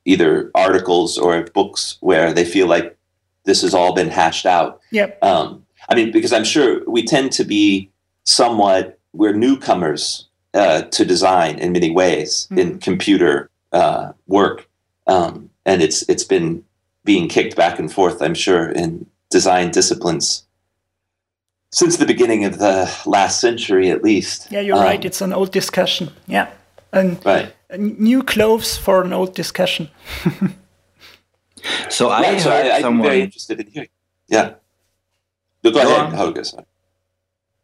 either 0.06 0.52
articles 0.56 1.18
or 1.18 1.44
books 1.54 1.98
where 2.02 2.34
they 2.34 2.44
feel 2.44 2.68
like 2.68 2.98
this 3.46 3.62
has 3.62 3.74
all 3.74 3.94
been 3.94 4.10
hashed 4.10 4.46
out. 4.46 4.82
Yep. 4.92 5.24
Um, 5.24 5.66
I 5.88 5.96
mean, 5.96 6.12
because 6.12 6.34
I'm 6.34 6.44
sure 6.44 6.84
we 6.88 7.04
tend 7.04 7.32
to 7.34 7.44
be 7.44 7.90
somewhat 8.24 9.00
we're 9.14 9.34
newcomers 9.34 10.28
uh, 10.54 10.84
to 10.84 11.06
design 11.06 11.60
in 11.60 11.72
many 11.72 11.92
ways 11.92 12.48
mm-hmm. 12.50 12.60
in 12.60 12.80
computer 12.80 13.50
uh, 13.72 14.14
work, 14.28 14.68
um, 15.08 15.50
and 15.66 15.82
it's 15.82 16.08
it's 16.10 16.24
been 16.24 16.64
being 17.06 17.28
kicked 17.28 17.56
back 17.56 17.80
and 17.80 17.92
forth. 17.92 18.22
I'm 18.22 18.34
sure 18.34 18.70
in 18.70 19.06
design 19.30 19.72
disciplines 19.72 20.48
since 21.72 21.98
the 21.98 22.06
beginning 22.06 22.46
of 22.46 22.58
the 22.58 22.92
last 23.06 23.40
century, 23.40 23.92
at 23.92 24.04
least. 24.04 24.52
Yeah, 24.52 24.62
you're 24.62 24.78
um, 24.78 24.84
right. 24.84 25.04
It's 25.04 25.22
an 25.22 25.34
old 25.34 25.52
discussion. 25.52 26.12
Yeah, 26.28 26.50
and 26.92 27.24
right. 27.26 27.54
new 27.78 28.24
clothes 28.24 28.78
for 28.78 29.04
an 29.04 29.14
old 29.14 29.36
discussion. 29.36 29.90
so 31.90 32.10
I 32.10 32.26
heard 32.26 32.42
so 32.42 32.52
I, 32.52 32.82
someone. 32.82 33.06
I'm 33.06 33.12
very 33.12 33.22
interested 33.22 33.60
in 33.60 33.68
hearing. 33.68 33.90
Yeah. 34.28 34.56
No, 35.64 35.72
go, 35.72 35.84
go 35.84 35.96
ahead, 35.96 36.14
Holger. 36.14 36.44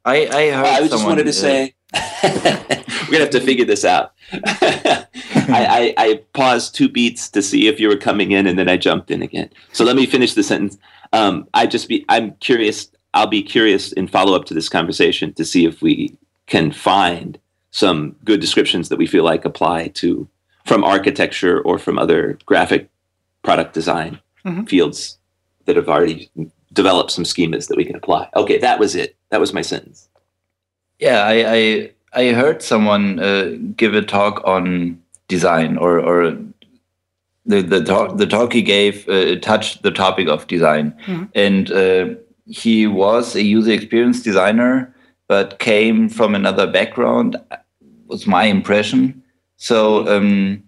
I 0.04 0.28
I 0.28 0.52
heard. 0.52 0.66
I 0.66 0.80
just 0.80 0.92
someone, 0.92 1.10
wanted 1.10 1.24
to 1.24 1.30
uh, 1.30 1.34
say 1.34 1.76
we're 2.24 3.12
gonna 3.12 3.20
have 3.20 3.30
to 3.32 3.42
figure 3.42 3.66
this 3.66 3.86
out. 3.86 4.14
I, 5.48 5.94
I, 5.98 6.04
I 6.04 6.22
paused 6.34 6.76
two 6.76 6.90
beats 6.90 7.30
to 7.30 7.42
see 7.42 7.68
if 7.68 7.80
you 7.80 7.88
were 7.88 7.98
coming 7.98 8.32
in, 8.32 8.48
and 8.48 8.58
then 8.58 8.68
I 8.68 8.78
jumped 8.78 9.12
in 9.12 9.22
again. 9.22 9.50
So 9.72 9.84
let 9.84 9.96
me 9.96 10.06
finish 10.06 10.34
the 10.34 10.44
sentence 10.44 10.78
um, 11.16 11.48
I 11.54 11.66
just 11.66 11.88
be 11.88 12.06
I'm 12.10 12.32
curious. 12.36 12.90
I'll 13.14 13.28
be 13.28 13.42
curious 13.42 13.94
in 13.94 14.08
follow 14.08 14.36
up 14.36 14.46
to 14.46 14.54
this 14.54 14.68
conversation 14.68 15.34
to 15.36 15.46
see 15.46 15.66
if 15.66 15.82
we 15.82 16.18
can 16.48 16.72
find 16.72 17.40
some 17.72 18.16
good 18.26 18.42
descriptions 18.42 18.90
that 18.90 18.98
we 18.98 19.08
feel 19.08 19.24
like 19.24 19.46
apply 19.46 19.88
to 20.02 20.28
from 20.66 20.84
architecture 20.84 21.62
or 21.62 21.80
from 21.80 21.98
other 21.98 22.38
graphic 22.46 22.90
product 23.44 23.74
design 23.74 24.20
mm-hmm. 24.46 24.64
fields 24.66 25.18
that 25.66 25.78
have 25.78 25.88
already 25.88 26.30
developed 26.74 27.12
some 27.12 27.24
schemas 27.24 27.68
that 27.68 27.78
we 27.78 27.86
can 27.86 27.96
apply. 27.96 28.30
Okay, 28.36 28.58
that 28.58 28.80
was 28.80 28.96
it. 28.96 29.16
That 29.30 29.40
was 29.40 29.54
my 29.54 29.62
sentence. 29.62 30.10
Yeah, 31.00 31.24
I 31.24 31.36
I, 31.60 31.92
I 32.14 32.34
heard 32.34 32.62
someone 32.62 33.20
uh, 33.20 33.56
give 33.78 33.94
a 33.94 34.02
talk 34.02 34.42
on 34.46 35.02
design 35.30 35.78
or 35.78 36.00
or 36.00 36.38
the 37.46 37.62
the 37.62 37.84
talk 37.84 38.18
the 38.18 38.28
talk 38.28 38.54
he 38.54 38.62
gave 38.62 39.08
uh, 39.08 39.40
touched 39.40 39.84
the 39.84 39.92
topic 39.92 40.28
of 40.28 40.48
design, 40.48 40.96
mm-hmm. 41.06 41.26
and 41.36 41.72
uh, 41.72 42.16
he 42.46 42.88
was 42.88 43.36
a 43.36 43.44
user 43.44 43.72
experience 43.72 44.22
designer, 44.22 44.94
but 45.28 45.60
came 45.60 46.10
from 46.10 46.36
another 46.36 46.68
background. 46.68 47.38
Was 48.08 48.28
my 48.28 48.46
impression. 48.46 49.24
So 49.58 50.08
um, 50.08 50.64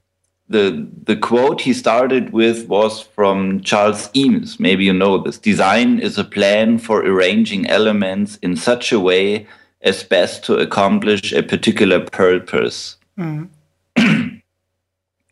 the 0.49 0.87
the 1.03 1.15
quote 1.15 1.61
he 1.61 1.73
started 1.73 2.31
with 2.31 2.67
was 2.67 3.01
from 3.01 3.61
Charles 3.61 4.09
Eames. 4.15 4.59
Maybe 4.59 4.85
you 4.85 4.93
know 4.93 5.17
this. 5.17 5.37
Design 5.37 5.99
is 5.99 6.17
a 6.17 6.23
plan 6.23 6.77
for 6.77 7.01
arranging 7.01 7.67
elements 7.67 8.37
in 8.37 8.55
such 8.55 8.91
a 8.91 8.99
way 8.99 9.47
as 9.81 10.03
best 10.03 10.43
to 10.45 10.55
accomplish 10.55 11.33
a 11.33 11.43
particular 11.43 11.99
purpose. 11.99 12.97
Mm-hmm. 13.17 13.45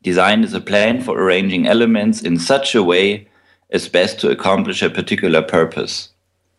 Design 0.06 0.44
is 0.44 0.54
a 0.54 0.62
plan 0.62 1.02
for 1.02 1.20
arranging 1.20 1.66
elements 1.66 2.22
in 2.22 2.38
such 2.38 2.76
a 2.76 2.84
way 2.84 3.28
as 3.72 3.90
best 3.90 4.20
to 4.20 4.30
accomplish 4.30 4.84
a 4.84 4.90
particular 4.90 5.42
purpose. 5.42 6.10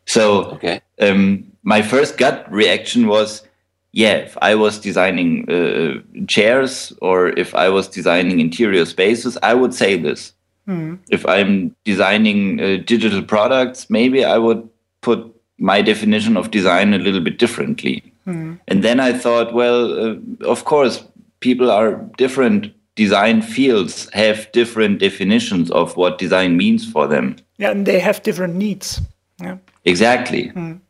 So, 0.04 0.46
okay. 0.56 0.80
um, 1.00 1.46
my 1.62 1.80
first 1.80 2.18
gut 2.18 2.44
reaction 2.50 3.06
was, 3.06 3.46
yeah, 3.92 4.14
if 4.14 4.36
I 4.42 4.56
was 4.56 4.80
designing 4.80 5.48
uh, 5.48 6.02
chairs 6.26 6.92
or 7.00 7.28
if 7.38 7.54
I 7.54 7.68
was 7.68 7.86
designing 7.86 8.40
interior 8.40 8.84
spaces, 8.84 9.38
I 9.44 9.54
would 9.54 9.72
say 9.72 9.96
this. 9.96 10.32
Mm. 10.66 10.98
If 11.10 11.24
I'm 11.24 11.72
designing 11.84 12.60
uh, 12.60 12.78
digital 12.84 13.22
products, 13.22 13.88
maybe 13.88 14.24
I 14.24 14.38
would 14.38 14.68
put 15.02 15.20
my 15.58 15.82
definition 15.82 16.36
of 16.36 16.50
design 16.50 16.94
a 16.94 16.98
little 16.98 17.20
bit 17.20 17.38
differently. 17.38 18.12
Mm. 18.26 18.58
And 18.66 18.82
then 18.82 18.98
I 18.98 19.12
thought, 19.12 19.54
well, 19.54 19.80
uh, 20.02 20.16
of 20.44 20.64
course, 20.64 21.04
people 21.38 21.70
are 21.70 21.94
different 22.18 22.72
design 22.96 23.42
fields 23.42 24.08
have 24.12 24.50
different 24.52 24.98
definitions 24.98 25.70
of 25.70 25.96
what 25.96 26.18
design 26.18 26.56
means 26.56 26.90
for 26.90 27.06
them. 27.06 27.36
Yeah, 27.58 27.70
and 27.70 27.86
they 27.86 28.00
have 28.00 28.22
different 28.22 28.56
needs. 28.56 29.00
Yeah. 29.40 29.58
Exactly. 29.84 30.50
Mm. 30.50 30.80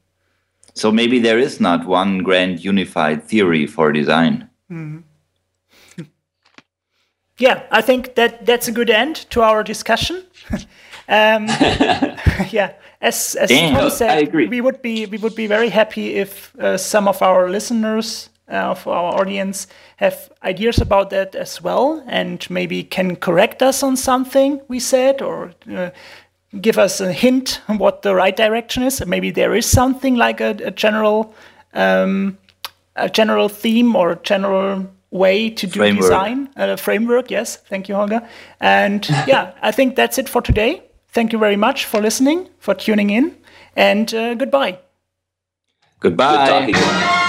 So 0.75 0.93
maybe 0.93 1.19
there 1.19 1.39
is 1.39 1.61
not 1.61 1.87
one 1.87 2.19
grand 2.19 2.65
unified 2.65 3.25
theory 3.25 3.67
for 3.67 3.93
design. 3.93 4.49
Mm. 4.71 5.03
yeah, 7.39 7.63
I 7.71 7.83
think 7.83 8.15
that 8.15 8.47
that's 8.47 8.69
a 8.69 8.73
good 8.73 8.91
end 8.91 9.17
to 9.31 9.43
our 9.43 9.63
discussion. 9.63 10.23
um, 11.09 11.47
yeah, 12.51 12.73
as 13.01 13.35
as 13.35 13.49
Damn, 13.49 13.75
Tom 13.75 13.91
said, 13.91 14.33
we 14.33 14.61
would 14.61 14.81
be 14.81 15.07
we 15.07 15.19
would 15.19 15.35
be 15.35 15.47
very 15.47 15.71
happy 15.71 16.15
if 16.15 16.55
uh, 16.57 16.77
some 16.77 17.09
of 17.09 17.23
our 17.23 17.51
listeners 17.51 18.31
uh, 18.49 18.75
for 18.75 18.95
our 18.95 19.21
audience 19.21 19.67
have 19.97 20.31
ideas 20.43 20.81
about 20.81 21.11
that 21.11 21.35
as 21.35 21.63
well 21.63 22.03
and 22.07 22.49
maybe 22.51 22.85
can 22.85 23.17
correct 23.17 23.63
us 23.63 23.83
on 23.83 23.97
something 23.97 24.61
we 24.69 24.79
said 24.79 25.21
or 25.21 25.53
uh, 25.75 25.91
give 26.61 26.79
us 26.79 27.01
a 27.01 27.13
hint 27.13 27.61
on 27.69 27.79
what 27.85 28.03
the 28.03 28.15
right 28.15 28.37
direction 28.37 28.83
is. 28.83 29.05
Maybe 29.05 29.31
there 29.31 29.55
is 29.55 29.67
something 29.67 30.17
like 30.17 30.41
a, 30.41 30.57
a 30.65 30.71
general 30.71 31.35
um, 31.75 32.39
a 32.97 33.11
general 33.11 33.49
theme 33.49 33.95
or 33.95 34.15
general 34.17 34.87
way 35.11 35.51
to 35.51 35.67
do 35.67 35.81
Framework. 35.81 36.03
design, 36.03 36.49
a 36.57 36.77
framework. 36.77 37.31
Yes, 37.31 37.57
thank 37.57 37.89
you, 37.89 37.95
Holger. 37.95 38.27
And 38.61 39.07
yeah, 39.27 39.53
I 39.63 39.71
think 39.71 39.97
that's 39.97 40.19
it 40.19 40.29
for 40.29 40.41
today. 40.41 40.83
Thank 41.09 41.33
you 41.33 41.39
very 41.39 41.57
much 41.57 41.85
for 41.85 42.01
listening, 42.01 42.49
for 42.59 42.75
tuning 42.75 43.11
in, 43.11 43.37
and 43.75 44.13
uh, 44.15 44.35
goodbye. 44.35 44.79
Good 46.01 46.17
Goodbye. 46.17 47.23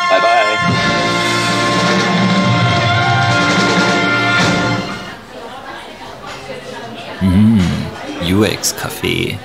UX 7.21 8.73
Café. 8.73 9.39